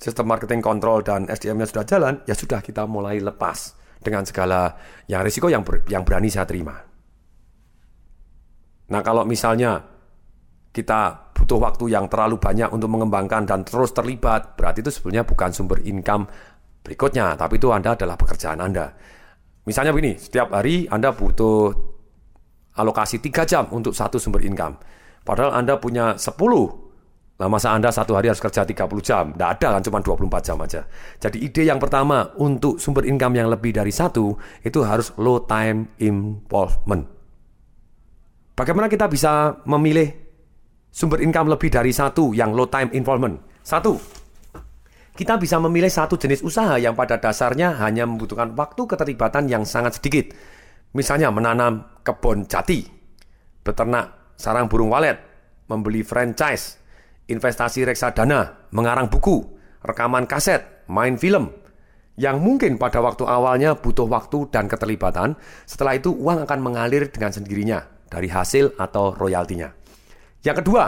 sistem 0.00 0.32
marketing 0.32 0.64
kontrol 0.64 1.04
dan 1.04 1.28
SDM-nya 1.28 1.68
sudah 1.68 1.84
jalan, 1.84 2.14
ya 2.24 2.32
sudah 2.32 2.64
kita 2.64 2.88
mulai 2.88 3.20
lepas 3.20 3.76
dengan 4.00 4.24
segala 4.24 4.72
yang 5.04 5.20
risiko 5.20 5.52
yang 5.52 5.60
ber, 5.60 5.84
yang 5.92 6.00
berani 6.08 6.32
saya 6.32 6.48
terima. 6.48 6.72
Nah, 8.90 9.00
kalau 9.04 9.28
misalnya 9.28 9.76
kita 10.72 11.30
butuh 11.36 11.60
waktu 11.60 11.92
yang 11.92 12.08
terlalu 12.08 12.40
banyak 12.40 12.72
untuk 12.72 12.88
mengembangkan 12.88 13.44
dan 13.44 13.60
terus 13.62 13.92
terlibat, 13.92 14.56
berarti 14.56 14.80
itu 14.80 14.90
sebenarnya 14.90 15.28
bukan 15.28 15.52
sumber 15.52 15.84
income 15.84 16.26
berikutnya, 16.80 17.36
tapi 17.36 17.60
itu 17.60 17.68
Anda 17.68 17.92
adalah 17.92 18.16
pekerjaan 18.16 18.58
Anda. 18.58 18.88
Misalnya 19.68 19.92
begini, 19.92 20.16
setiap 20.16 20.56
hari 20.56 20.88
Anda 20.88 21.12
butuh 21.12 21.70
alokasi 22.80 23.20
3 23.20 23.44
jam 23.44 23.64
untuk 23.76 23.92
satu 23.92 24.16
sumber 24.16 24.40
income. 24.48 24.80
Padahal 25.20 25.52
Anda 25.52 25.76
punya 25.76 26.16
10 26.16 26.89
Nah 27.40 27.48
masa 27.48 27.72
Anda 27.72 27.88
satu 27.88 28.12
hari 28.12 28.28
harus 28.28 28.44
kerja 28.44 28.68
30 28.68 29.00
jam? 29.00 29.32
Tidak 29.32 29.48
ada 29.48 29.68
kan, 29.72 29.80
cuma 29.80 30.04
24 30.04 30.44
jam 30.44 30.60
aja. 30.60 30.84
Jadi 31.16 31.40
ide 31.40 31.64
yang 31.64 31.80
pertama 31.80 32.36
untuk 32.36 32.76
sumber 32.76 33.08
income 33.08 33.40
yang 33.40 33.48
lebih 33.48 33.72
dari 33.72 33.88
satu, 33.88 34.36
itu 34.60 34.84
harus 34.84 35.16
low 35.16 35.48
time 35.48 35.96
involvement. 36.04 37.08
Bagaimana 38.52 38.92
kita 38.92 39.08
bisa 39.08 39.56
memilih 39.64 40.12
sumber 40.92 41.24
income 41.24 41.48
lebih 41.48 41.72
dari 41.72 41.96
satu 41.96 42.36
yang 42.36 42.52
low 42.52 42.68
time 42.68 42.92
involvement? 42.92 43.40
Satu, 43.64 43.96
kita 45.16 45.40
bisa 45.40 45.56
memilih 45.56 45.88
satu 45.88 46.20
jenis 46.20 46.44
usaha 46.44 46.76
yang 46.76 46.92
pada 46.92 47.16
dasarnya 47.16 47.80
hanya 47.80 48.04
membutuhkan 48.04 48.52
waktu 48.52 48.84
keterlibatan 48.84 49.48
yang 49.48 49.64
sangat 49.64 49.96
sedikit. 49.96 50.36
Misalnya 50.92 51.32
menanam 51.32 51.88
kebun 52.04 52.44
jati, 52.44 52.84
beternak 53.64 54.36
sarang 54.36 54.68
burung 54.68 54.92
walet, 54.92 55.16
membeli 55.68 56.04
franchise, 56.04 56.79
investasi 57.30 57.86
reksadana, 57.86 58.68
mengarang 58.74 59.06
buku, 59.06 59.46
rekaman 59.80 60.26
kaset, 60.26 60.84
main 60.90 61.14
film, 61.14 61.54
yang 62.20 62.42
mungkin 62.42 62.76
pada 62.76 63.00
waktu 63.00 63.24
awalnya 63.24 63.78
butuh 63.78 64.04
waktu 64.04 64.50
dan 64.52 64.68
keterlibatan, 64.68 65.38
setelah 65.64 65.96
itu 65.96 66.12
uang 66.12 66.44
akan 66.44 66.58
mengalir 66.60 67.08
dengan 67.08 67.32
sendirinya 67.32 67.80
dari 68.10 68.28
hasil 68.28 68.76
atau 68.76 69.16
royaltinya. 69.16 69.72
Yang 70.44 70.66
kedua, 70.66 70.84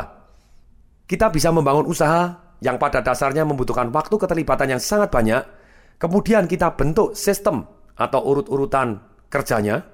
kita 1.09 1.33
bisa 1.33 1.49
membangun 1.49 1.89
usaha 1.89 2.37
yang 2.61 2.77
pada 2.77 3.01
dasarnya 3.01 3.49
membutuhkan 3.49 3.89
waktu 3.95 4.19
keterlibatan 4.19 4.77
yang 4.77 4.83
sangat 4.83 5.09
banyak, 5.09 5.43
kemudian 5.97 6.45
kita 6.45 6.75
bentuk 6.77 7.17
sistem 7.17 7.65
atau 7.97 8.21
urut-urutan 8.23 9.01
kerjanya, 9.33 9.89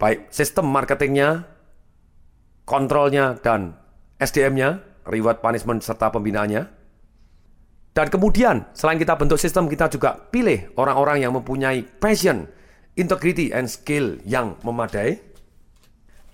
baik 0.00 0.32
sistem 0.32 0.72
marketingnya, 0.72 1.44
kontrolnya, 2.64 3.36
dan 3.44 3.76
SDM-nya, 4.16 4.80
reward 5.10 5.40
punishment 5.40 5.82
serta 5.82 6.10
pembinaannya. 6.10 6.62
Dan 7.96 8.06
kemudian, 8.12 8.68
selain 8.76 9.00
kita 9.00 9.16
bentuk 9.16 9.40
sistem, 9.40 9.72
kita 9.72 9.88
juga 9.88 10.12
pilih 10.28 10.68
orang-orang 10.76 11.24
yang 11.24 11.32
mempunyai 11.32 11.80
passion, 11.80 12.44
integrity, 12.92 13.48
and 13.56 13.72
skill 13.72 14.20
yang 14.28 14.60
memadai 14.60 15.16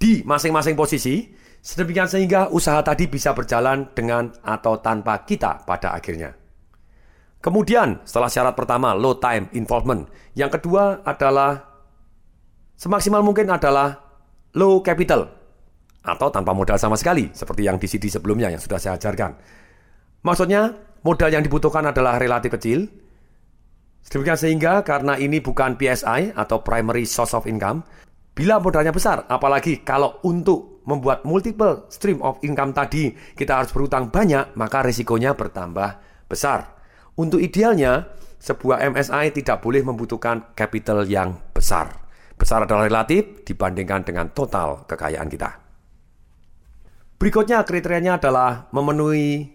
di 0.03 0.27
masing-masing 0.27 0.75
posisi, 0.75 1.31
sedemikian 1.63 2.11
sehingga 2.11 2.51
usaha 2.51 2.83
tadi 2.83 3.07
bisa 3.07 3.31
berjalan 3.31 3.95
dengan 3.95 4.35
atau 4.43 4.83
tanpa 4.83 5.23
kita 5.23 5.63
pada 5.63 5.95
akhirnya. 5.95 6.35
Kemudian, 7.39 8.03
setelah 8.03 8.31
syarat 8.31 8.55
pertama, 8.59 8.91
low 8.99 9.19
time 9.23 9.47
involvement. 9.55 10.11
Yang 10.35 10.59
kedua 10.59 11.07
adalah, 11.07 11.63
semaksimal 12.75 13.23
mungkin 13.23 13.51
adalah 13.51 14.03
low 14.59 14.83
capital 14.83 15.42
atau 16.03 16.29
tanpa 16.35 16.51
modal 16.51 16.79
sama 16.79 16.99
sekali, 16.99 17.31
seperti 17.31 17.67
yang 17.67 17.79
di 17.79 17.87
CD 17.87 18.11
sebelumnya 18.11 18.51
yang 18.51 18.59
sudah 18.59 18.79
saya 18.79 18.99
ajarkan. 18.99 19.39
Maksudnya, 20.23 20.75
modal 21.07 21.31
yang 21.31 21.43
dibutuhkan 21.47 21.87
adalah 21.87 22.19
relatif 22.19 22.55
kecil, 22.59 22.91
sedemikian 24.03 24.39
sehingga 24.39 24.83
karena 24.83 25.15
ini 25.19 25.39
bukan 25.39 25.79
PSI 25.79 26.35
atau 26.35 26.63
Primary 26.63 27.07
Source 27.07 27.39
of 27.39 27.47
Income, 27.47 27.87
bila 28.35 28.59
modalnya 28.59 28.91
besar, 28.91 29.29
apalagi 29.31 29.87
kalau 29.87 30.19
untuk 30.27 30.83
membuat 30.89 31.23
multiple 31.23 31.87
stream 31.93 32.19
of 32.27 32.43
income 32.43 32.75
tadi 32.75 33.15
kita 33.39 33.63
harus 33.63 33.71
berutang 33.71 34.11
banyak, 34.11 34.59
maka 34.59 34.83
risikonya 34.83 35.39
bertambah 35.39 36.03
besar. 36.27 36.75
Untuk 37.15 37.39
idealnya, 37.39 38.09
sebuah 38.43 38.83
MSI 38.91 39.31
tidak 39.37 39.63
boleh 39.63 39.87
membutuhkan 39.87 40.57
capital 40.59 41.07
yang 41.07 41.37
besar. 41.55 41.95
Besar 42.35 42.67
adalah 42.67 42.91
relatif 42.91 43.47
dibandingkan 43.47 44.03
dengan 44.03 44.35
total 44.35 44.83
kekayaan 44.91 45.31
kita. 45.31 45.62
Berikutnya 47.23 47.63
kriterianya 47.63 48.19
adalah 48.19 48.67
memenuhi 48.75 49.47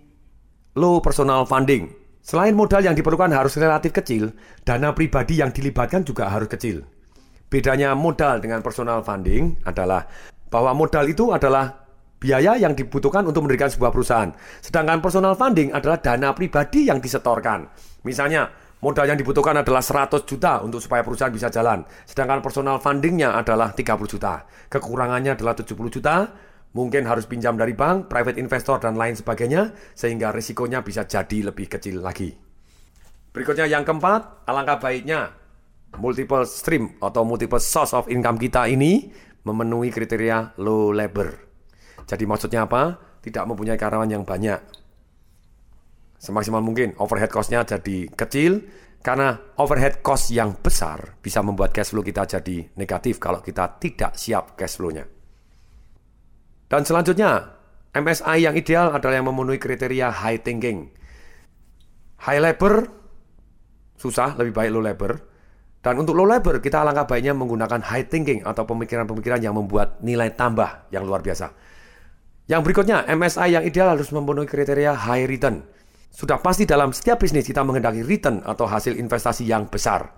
low 0.80 1.04
personal 1.04 1.44
funding. 1.44 1.92
Selain 2.24 2.56
modal 2.56 2.80
yang 2.80 2.96
diperlukan 2.96 3.28
harus 3.36 3.60
relatif 3.60 3.92
kecil, 3.92 4.32
dana 4.64 4.96
pribadi 4.96 5.44
yang 5.44 5.52
dilibatkan 5.52 6.08
juga 6.08 6.32
harus 6.32 6.48
kecil. 6.48 6.88
Bedanya 7.52 7.92
modal 7.92 8.40
dengan 8.40 8.64
personal 8.64 9.04
funding 9.04 9.60
adalah 9.68 10.08
bahwa 10.48 10.72
modal 10.80 11.12
itu 11.12 11.36
adalah 11.36 11.92
biaya 12.24 12.56
yang 12.56 12.72
dibutuhkan 12.72 13.28
untuk 13.28 13.44
mendirikan 13.44 13.68
sebuah 13.68 13.92
perusahaan. 13.92 14.32
Sedangkan 14.64 15.04
personal 15.04 15.36
funding 15.36 15.76
adalah 15.76 16.00
dana 16.00 16.32
pribadi 16.32 16.88
yang 16.88 17.04
disetorkan. 17.04 17.68
Misalnya, 18.08 18.48
modal 18.80 19.12
yang 19.12 19.20
dibutuhkan 19.20 19.60
adalah 19.60 19.84
100 19.84 20.24
juta 20.24 20.64
untuk 20.64 20.80
supaya 20.80 21.04
perusahaan 21.04 21.36
bisa 21.36 21.52
jalan. 21.52 21.84
Sedangkan 22.08 22.40
personal 22.40 22.80
fundingnya 22.80 23.36
adalah 23.36 23.76
30 23.76 24.08
juta. 24.08 24.48
Kekurangannya 24.72 25.36
adalah 25.36 25.52
70 25.52 25.92
juta, 25.92 26.32
mungkin 26.78 27.10
harus 27.10 27.26
pinjam 27.26 27.58
dari 27.58 27.74
bank, 27.74 28.06
private 28.06 28.38
investor, 28.38 28.78
dan 28.78 28.94
lain 28.94 29.18
sebagainya, 29.18 29.74
sehingga 29.98 30.30
risikonya 30.30 30.86
bisa 30.86 31.10
jadi 31.10 31.50
lebih 31.50 31.66
kecil 31.66 32.06
lagi. 32.06 32.30
Berikutnya 33.34 33.66
yang 33.66 33.82
keempat, 33.82 34.46
alangkah 34.46 34.78
baiknya 34.78 35.34
multiple 35.98 36.46
stream 36.46 37.02
atau 37.02 37.26
multiple 37.26 37.58
source 37.58 37.98
of 37.98 38.06
income 38.14 38.38
kita 38.38 38.70
ini 38.70 39.10
memenuhi 39.42 39.90
kriteria 39.90 40.62
low 40.62 40.94
labor. 40.94 41.34
Jadi 42.06 42.24
maksudnya 42.30 42.70
apa? 42.70 43.02
Tidak 43.26 43.44
mempunyai 43.50 43.76
karyawan 43.76 44.14
yang 44.14 44.22
banyak. 44.22 44.62
Semaksimal 46.22 46.62
mungkin 46.62 46.94
overhead 47.02 47.34
cost-nya 47.34 47.66
jadi 47.66 48.10
kecil, 48.14 48.62
karena 49.02 49.38
overhead 49.58 50.02
cost 50.06 50.30
yang 50.34 50.58
besar 50.58 51.18
bisa 51.22 51.42
membuat 51.42 51.74
cash 51.74 51.94
flow 51.94 52.06
kita 52.06 52.26
jadi 52.26 52.70
negatif 52.78 53.18
kalau 53.18 53.42
kita 53.42 53.82
tidak 53.82 54.18
siap 54.18 54.58
cash 54.58 54.78
flow-nya. 54.78 55.17
Dan 56.68 56.84
selanjutnya, 56.84 57.56
MSI 57.96 58.44
yang 58.44 58.56
ideal 58.60 58.92
adalah 58.92 59.18
yang 59.18 59.28
memenuhi 59.32 59.58
kriteria 59.58 60.12
high 60.12 60.40
thinking. 60.44 60.92
High 62.20 62.44
labor, 62.44 62.92
susah, 63.96 64.36
lebih 64.36 64.52
baik 64.52 64.72
low 64.76 64.84
labor. 64.84 65.18
Dan 65.80 66.04
untuk 66.04 66.20
low 66.20 66.28
labor, 66.28 66.60
kita 66.60 66.84
alangkah 66.84 67.08
baiknya 67.08 67.32
menggunakan 67.32 67.80
high 67.80 68.12
thinking 68.12 68.44
atau 68.44 68.68
pemikiran-pemikiran 68.68 69.40
yang 69.40 69.56
membuat 69.56 70.04
nilai 70.04 70.36
tambah 70.36 70.92
yang 70.92 71.08
luar 71.08 71.24
biasa. 71.24 71.56
Yang 72.52 72.62
berikutnya, 72.68 73.08
MSI 73.08 73.48
yang 73.56 73.64
ideal 73.64 73.96
harus 73.96 74.12
memenuhi 74.12 74.48
kriteria 74.48 74.92
high 75.08 75.24
return. 75.24 75.64
Sudah 76.12 76.44
pasti 76.44 76.68
dalam 76.68 76.92
setiap 76.92 77.24
bisnis 77.24 77.48
kita 77.48 77.64
menghendaki 77.64 78.04
return 78.04 78.44
atau 78.44 78.68
hasil 78.68 79.00
investasi 79.00 79.48
yang 79.48 79.72
besar. 79.72 80.12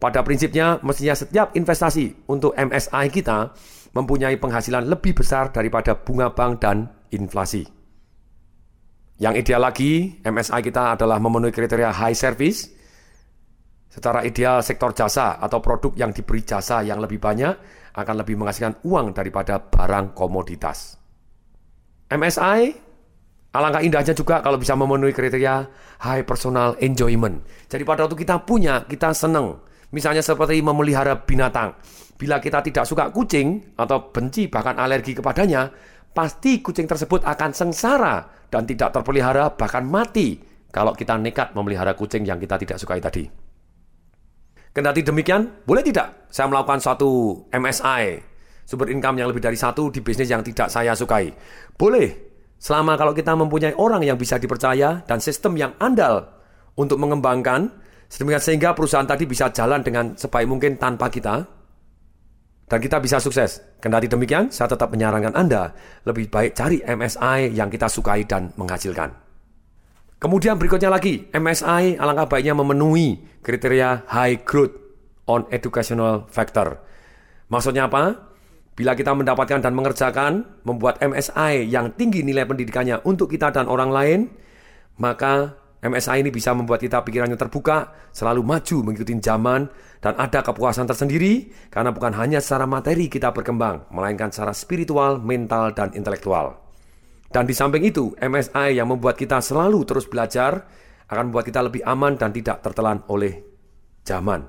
Pada 0.00 0.20
prinsipnya, 0.24 0.80
mestinya 0.84 1.16
setiap 1.16 1.56
investasi 1.56 2.28
untuk 2.28 2.52
MSI 2.56 3.08
kita 3.08 3.52
mempunyai 3.94 4.36
penghasilan 4.36 4.90
lebih 4.90 5.14
besar 5.14 5.54
daripada 5.54 5.94
bunga 5.94 6.34
bank 6.34 6.52
dan 6.60 6.90
inflasi. 7.14 7.62
Yang 9.22 9.46
ideal 9.46 9.62
lagi, 9.62 10.18
MSI 10.26 10.58
kita 10.58 10.98
adalah 10.98 11.22
memenuhi 11.22 11.54
kriteria 11.54 11.94
high 11.94 12.18
service, 12.18 12.74
Secara 13.94 14.26
ideal 14.26 14.58
sektor 14.58 14.90
jasa 14.90 15.38
atau 15.38 15.62
produk 15.62 15.94
yang 15.94 16.10
diberi 16.10 16.42
jasa 16.42 16.82
yang 16.82 16.98
lebih 16.98 17.22
banyak 17.22 17.54
akan 17.94 18.14
lebih 18.26 18.34
menghasilkan 18.34 18.82
uang 18.82 19.14
daripada 19.14 19.62
barang 19.62 20.18
komoditas. 20.18 20.98
MSI 22.10 22.74
alangkah 23.54 23.86
indahnya 23.86 24.10
juga 24.10 24.42
kalau 24.42 24.58
bisa 24.58 24.74
memenuhi 24.74 25.14
kriteria 25.14 25.54
high 26.02 26.26
personal 26.26 26.74
enjoyment. 26.82 27.46
Jadi 27.70 27.86
pada 27.86 28.10
waktu 28.10 28.18
kita 28.18 28.42
punya, 28.42 28.82
kita 28.82 29.14
senang. 29.14 29.62
Misalnya 29.94 30.26
seperti 30.26 30.58
memelihara 30.58 31.14
binatang. 31.22 31.78
Bila 32.14 32.38
kita 32.38 32.62
tidak 32.62 32.86
suka 32.86 33.10
kucing 33.10 33.74
atau 33.74 34.14
benci 34.14 34.46
bahkan 34.46 34.78
alergi 34.78 35.18
kepadanya, 35.18 35.66
pasti 36.14 36.62
kucing 36.62 36.86
tersebut 36.86 37.26
akan 37.26 37.50
sengsara 37.50 38.46
dan 38.46 38.62
tidak 38.64 38.94
terpelihara 38.94 39.50
bahkan 39.58 39.82
mati 39.82 40.38
kalau 40.70 40.94
kita 40.94 41.18
nekat 41.18 41.50
memelihara 41.58 41.98
kucing 41.98 42.22
yang 42.22 42.38
kita 42.38 42.54
tidak 42.54 42.78
sukai 42.78 43.02
tadi. 43.02 43.26
Kendati 44.74 45.06
demikian, 45.06 45.62
boleh 45.62 45.86
tidak 45.86 46.26
saya 46.30 46.50
melakukan 46.50 46.82
suatu 46.82 47.10
MSI, 47.50 48.18
sumber 48.66 48.90
income 48.90 49.22
yang 49.22 49.30
lebih 49.30 49.38
dari 49.38 49.54
satu 49.54 49.86
di 49.90 50.02
bisnis 50.02 50.26
yang 50.26 50.42
tidak 50.42 50.66
saya 50.66 50.98
sukai? 50.98 51.30
Boleh, 51.78 52.10
selama 52.58 52.98
kalau 52.98 53.14
kita 53.14 53.38
mempunyai 53.38 53.78
orang 53.78 54.02
yang 54.02 54.18
bisa 54.18 54.34
dipercaya 54.34 55.06
dan 55.06 55.22
sistem 55.22 55.54
yang 55.54 55.78
andal 55.78 56.26
untuk 56.74 56.98
mengembangkan, 56.98 57.70
sehingga 58.10 58.74
perusahaan 58.74 59.06
tadi 59.06 59.30
bisa 59.30 59.54
jalan 59.54 59.78
dengan 59.86 60.18
sebaik 60.18 60.50
mungkin 60.50 60.74
tanpa 60.74 61.06
kita, 61.06 61.46
dan 62.74 62.82
kita 62.82 62.98
bisa 62.98 63.22
sukses. 63.22 63.62
Kendati 63.78 64.10
demikian, 64.10 64.50
saya 64.50 64.66
tetap 64.66 64.90
menyarankan 64.90 65.38
Anda 65.38 65.70
lebih 66.02 66.26
baik 66.26 66.58
cari 66.58 66.82
MSI 66.82 67.54
yang 67.54 67.70
kita 67.70 67.86
sukai 67.86 68.26
dan 68.26 68.50
menghasilkan. 68.58 69.14
Kemudian 70.18 70.58
berikutnya 70.58 70.90
lagi, 70.90 71.30
MSI 71.30 72.02
alangkah 72.02 72.26
baiknya 72.26 72.58
memenuhi 72.58 73.22
kriteria 73.46 74.10
high 74.10 74.42
growth 74.42 74.74
on 75.30 75.46
educational 75.54 76.26
factor. 76.26 76.82
Maksudnya 77.46 77.86
apa? 77.86 78.34
Bila 78.74 78.98
kita 78.98 79.14
mendapatkan 79.14 79.62
dan 79.62 79.70
mengerjakan, 79.70 80.42
membuat 80.66 80.98
MSI 80.98 81.70
yang 81.70 81.94
tinggi 81.94 82.26
nilai 82.26 82.42
pendidikannya 82.42 83.06
untuk 83.06 83.30
kita 83.30 83.54
dan 83.54 83.70
orang 83.70 83.94
lain, 83.94 84.20
maka 84.98 85.62
MSI 85.84 86.24
ini 86.24 86.32
bisa 86.32 86.56
membuat 86.56 86.80
kita 86.80 87.04
pikirannya 87.04 87.36
terbuka, 87.36 88.08
selalu 88.08 88.40
maju 88.40 88.76
mengikuti 88.88 89.12
zaman, 89.20 89.68
dan 90.00 90.16
ada 90.16 90.40
kepuasan 90.40 90.88
tersendiri 90.88 91.52
karena 91.68 91.92
bukan 91.92 92.16
hanya 92.16 92.40
secara 92.40 92.64
materi 92.64 93.12
kita 93.12 93.36
berkembang, 93.36 93.92
melainkan 93.92 94.32
secara 94.32 94.56
spiritual, 94.56 95.20
mental, 95.20 95.76
dan 95.76 95.92
intelektual. 95.92 96.56
Dan 97.28 97.44
di 97.44 97.52
samping 97.52 97.84
itu, 97.84 98.16
MSI 98.16 98.80
yang 98.80 98.88
membuat 98.88 99.20
kita 99.20 99.44
selalu 99.44 99.84
terus 99.84 100.08
belajar 100.08 100.64
akan 101.10 101.28
membuat 101.28 101.52
kita 101.52 101.60
lebih 101.60 101.84
aman 101.84 102.16
dan 102.16 102.32
tidak 102.32 102.64
tertelan 102.64 103.04
oleh 103.12 103.44
zaman. 104.08 104.40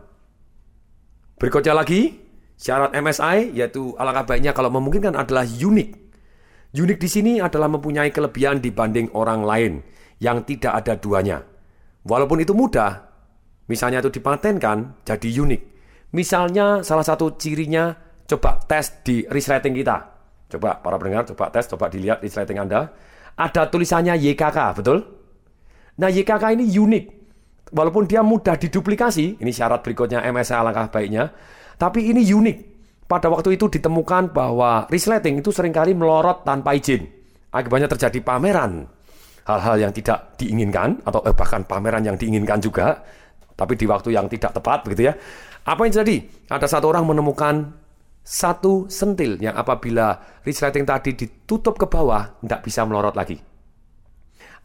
Berikutnya 1.35 1.75
lagi, 1.75 2.15
syarat 2.55 2.95
MSI 2.95 3.51
yaitu 3.51 3.91
alangkah 3.99 4.23
baiknya 4.31 4.55
kalau 4.55 4.71
memungkinkan 4.71 5.19
adalah 5.19 5.43
unik. 5.43 6.04
Unik 6.75 6.99
di 6.99 7.07
sini 7.07 7.33
adalah 7.39 7.71
mempunyai 7.71 8.11
kelebihan 8.11 8.59
dibanding 8.59 9.07
orang 9.15 9.47
lain 9.47 9.73
yang 10.19 10.43
tidak 10.43 10.75
ada 10.75 10.99
duanya. 10.99 11.39
Walaupun 12.03 12.43
itu 12.43 12.51
mudah, 12.51 12.99
misalnya 13.71 14.03
itu 14.03 14.11
dipatenkan 14.19 14.99
jadi 15.07 15.29
unik. 15.39 15.61
Misalnya 16.11 16.83
salah 16.83 17.07
satu 17.07 17.39
cirinya 17.39 17.95
coba 18.27 18.59
tes 18.67 18.91
di 19.07 19.23
resleting 19.23 19.71
kita. 19.71 19.97
Coba 20.51 20.83
para 20.83 20.99
pendengar, 20.99 21.23
coba 21.31 21.47
tes, 21.47 21.63
coba 21.71 21.87
dilihat 21.87 22.19
di 22.19 22.27
sliding 22.27 22.59
Anda. 22.59 22.91
Ada 23.39 23.71
tulisannya 23.71 24.15
YKK, 24.19 24.59
betul? 24.75 24.99
Nah, 25.95 26.11
YKK 26.11 26.59
ini 26.59 26.67
unik. 26.67 27.05
Walaupun 27.71 28.03
dia 28.05 28.21
mudah 28.21 28.59
diduplikasi, 28.59 29.41
ini 29.41 29.51
syarat 29.51 29.81
berikutnya 29.81 30.21
MSA 30.27 30.59
langkah 30.61 30.91
baiknya, 30.91 31.31
tapi 31.79 32.11
ini 32.11 32.21
unik. 32.21 32.74
Pada 33.05 33.29
waktu 33.29 33.53
itu 33.53 33.69
ditemukan 33.69 34.33
bahwa 34.33 34.89
resleting 34.89 35.37
itu 35.37 35.53
sering 35.53 35.69
kali 35.69 35.93
melorot 35.93 36.41
tanpa 36.41 36.73
izin. 36.73 37.05
Akibatnya 37.53 37.85
terjadi 37.85 38.17
pameran. 38.25 38.89
Hal-hal 39.45 39.77
yang 39.77 39.93
tidak 39.93 40.33
diinginkan, 40.41 41.05
atau 41.05 41.21
eh, 41.21 41.35
bahkan 41.37 41.61
pameran 41.69 42.01
yang 42.01 42.17
diinginkan 42.17 42.57
juga, 42.57 43.05
tapi 43.53 43.77
di 43.77 43.85
waktu 43.85 44.09
yang 44.09 44.25
tidak 44.25 44.57
tepat 44.57 44.81
begitu 44.81 45.09
ya. 45.09 45.13
Apa 45.69 45.85
yang 45.85 45.93
terjadi? 45.93 46.17
Ada 46.49 46.65
satu 46.65 46.89
orang 46.89 47.05
menemukan 47.05 47.77
satu 48.25 48.89
sentil 48.89 49.37
yang 49.37 49.53
apabila 49.53 50.41
resleting 50.41 50.81
tadi 50.81 51.13
ditutup 51.13 51.77
ke 51.77 51.85
bawah 51.85 52.41
tidak 52.41 52.65
bisa 52.65 52.81
melorot 52.89 53.13
lagi. 53.13 53.37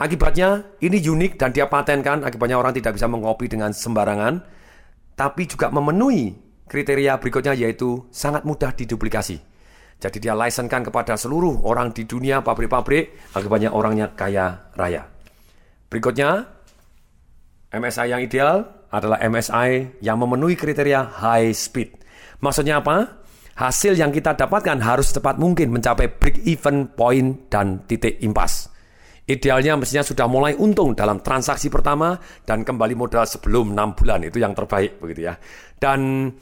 Akibatnya 0.01 0.81
ini 0.81 0.97
unik 0.97 1.37
dan 1.37 1.53
dia 1.53 1.69
patenkan 1.69 2.25
akibatnya 2.25 2.57
orang 2.57 2.73
tidak 2.73 2.97
bisa 2.97 3.05
mengopi 3.05 3.53
dengan 3.53 3.77
sembarangan 3.77 4.41
tapi 5.13 5.45
juga 5.45 5.69
memenuhi 5.69 6.33
kriteria 6.71 7.19
berikutnya 7.19 7.59
yaitu 7.59 8.07
sangat 8.15 8.47
mudah 8.47 8.71
diduplikasi. 8.71 9.43
Jadi 10.01 10.17
dia 10.23 10.39
lisenkan 10.39 10.87
kepada 10.87 11.19
seluruh 11.19 11.67
orang 11.67 11.91
di 11.91 12.07
dunia 12.07 12.41
pabrik-pabrik 12.41 13.35
akibatnya 13.35 13.75
orangnya 13.75 14.15
kaya 14.15 14.71
raya. 14.79 15.05
Berikutnya 15.91 16.47
MSI 17.75 18.07
yang 18.15 18.23
ideal 18.23 18.87
adalah 18.95 19.19
MSI 19.19 20.01
yang 20.01 20.17
memenuhi 20.23 20.55
kriteria 20.55 21.21
high 21.21 21.51
speed. 21.51 21.99
Maksudnya 22.39 22.79
apa? 22.79 23.21
hasil 23.61 23.93
yang 23.93 24.09
kita 24.09 24.33
dapatkan 24.33 24.81
harus 24.81 25.13
secepat 25.13 25.37
mungkin 25.37 25.69
mencapai 25.69 26.09
break 26.17 26.49
even 26.49 26.89
point 26.97 27.53
dan 27.53 27.85
titik 27.85 28.17
impas. 28.25 28.73
Idealnya 29.29 29.77
mestinya 29.77 30.03
sudah 30.03 30.27
mulai 30.27 30.57
untung 30.57 30.97
dalam 30.97 31.21
transaksi 31.21 31.69
pertama 31.69 32.17
dan 32.49 32.65
kembali 32.65 32.97
modal 32.97 33.29
sebelum 33.29 33.77
6 33.77 33.99
bulan 34.01 34.25
itu 34.25 34.41
yang 34.41 34.57
terbaik 34.57 34.99
begitu 34.99 35.29
ya. 35.29 35.37
Dan 35.77 36.33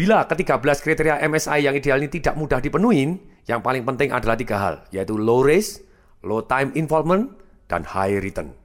bila 0.00 0.24
ke-13 0.24 0.80
kriteria 0.80 1.20
MSI 1.28 1.60
yang 1.60 1.76
ideal 1.76 2.00
ini 2.00 2.08
tidak 2.08 2.32
mudah 2.32 2.56
dipenuhi, 2.56 3.20
yang 3.44 3.60
paling 3.60 3.84
penting 3.84 4.16
adalah 4.16 4.32
tiga 4.32 4.56
hal, 4.56 4.74
yaitu 4.88 5.12
low 5.20 5.44
risk, 5.44 5.84
low 6.24 6.40
time 6.40 6.72
involvement, 6.72 7.36
dan 7.68 7.84
high 7.84 8.16
return. 8.16 8.56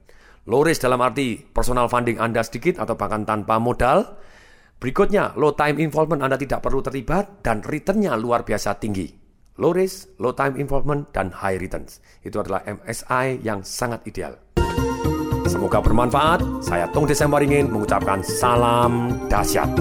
Low 0.47 0.63
risk 0.63 0.87
dalam 0.87 1.03
arti 1.03 1.43
personal 1.43 1.91
funding 1.91 2.23
Anda 2.23 2.39
sedikit 2.39 2.79
atau 2.79 2.95
bahkan 2.95 3.27
tanpa 3.27 3.59
modal, 3.59 4.15
Berikutnya, 4.75 5.31
low 5.39 5.55
time 5.55 5.79
involvement 5.79 6.19
Anda 6.19 6.35
tidak 6.35 6.59
perlu 6.59 6.83
terlibat 6.83 7.43
dan 7.43 7.63
returnnya 7.63 8.11
luar 8.19 8.43
biasa 8.43 8.75
tinggi. 8.75 9.07
Low 9.55 9.71
risk, 9.71 10.19
low 10.19 10.35
time 10.35 10.59
involvement, 10.59 11.07
dan 11.15 11.31
high 11.31 11.55
returns. 11.55 12.03
Itu 12.23 12.43
adalah 12.43 12.63
MSI 12.67 13.39
yang 13.39 13.63
sangat 13.63 14.03
ideal. 14.03 14.35
Semoga 15.47 15.79
bermanfaat. 15.79 16.43
Saya 16.59 16.91
Tung 16.91 17.07
Desember 17.07 17.39
ingin 17.39 17.71
mengucapkan 17.71 18.19
salam 18.19 19.15
dahsyat. 19.31 19.71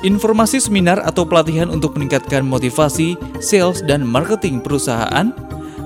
Informasi 0.00 0.64
seminar 0.64 0.96
atau 1.04 1.28
pelatihan 1.28 1.68
untuk 1.68 1.92
meningkatkan 1.92 2.40
motivasi, 2.40 3.20
sales, 3.44 3.84
dan 3.84 4.00
marketing 4.00 4.64
perusahaan, 4.64 5.28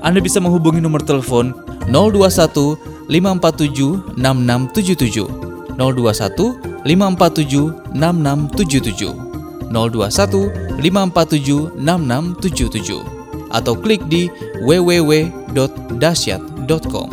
Anda 0.06 0.22
bisa 0.22 0.38
menghubungi 0.38 0.78
nomor 0.78 1.02
telepon 1.02 1.50
021 1.90 2.78
547 3.10 4.14
6677 4.14 5.74
021 5.74 6.86
547 6.86 7.98
6677 7.98 9.74
021 9.74 10.78
547 10.78 11.74
6677 11.82 13.02
atau 13.54 13.78
klik 13.78 14.02
di 14.06 14.30
www.dasyat.com. 14.62 17.08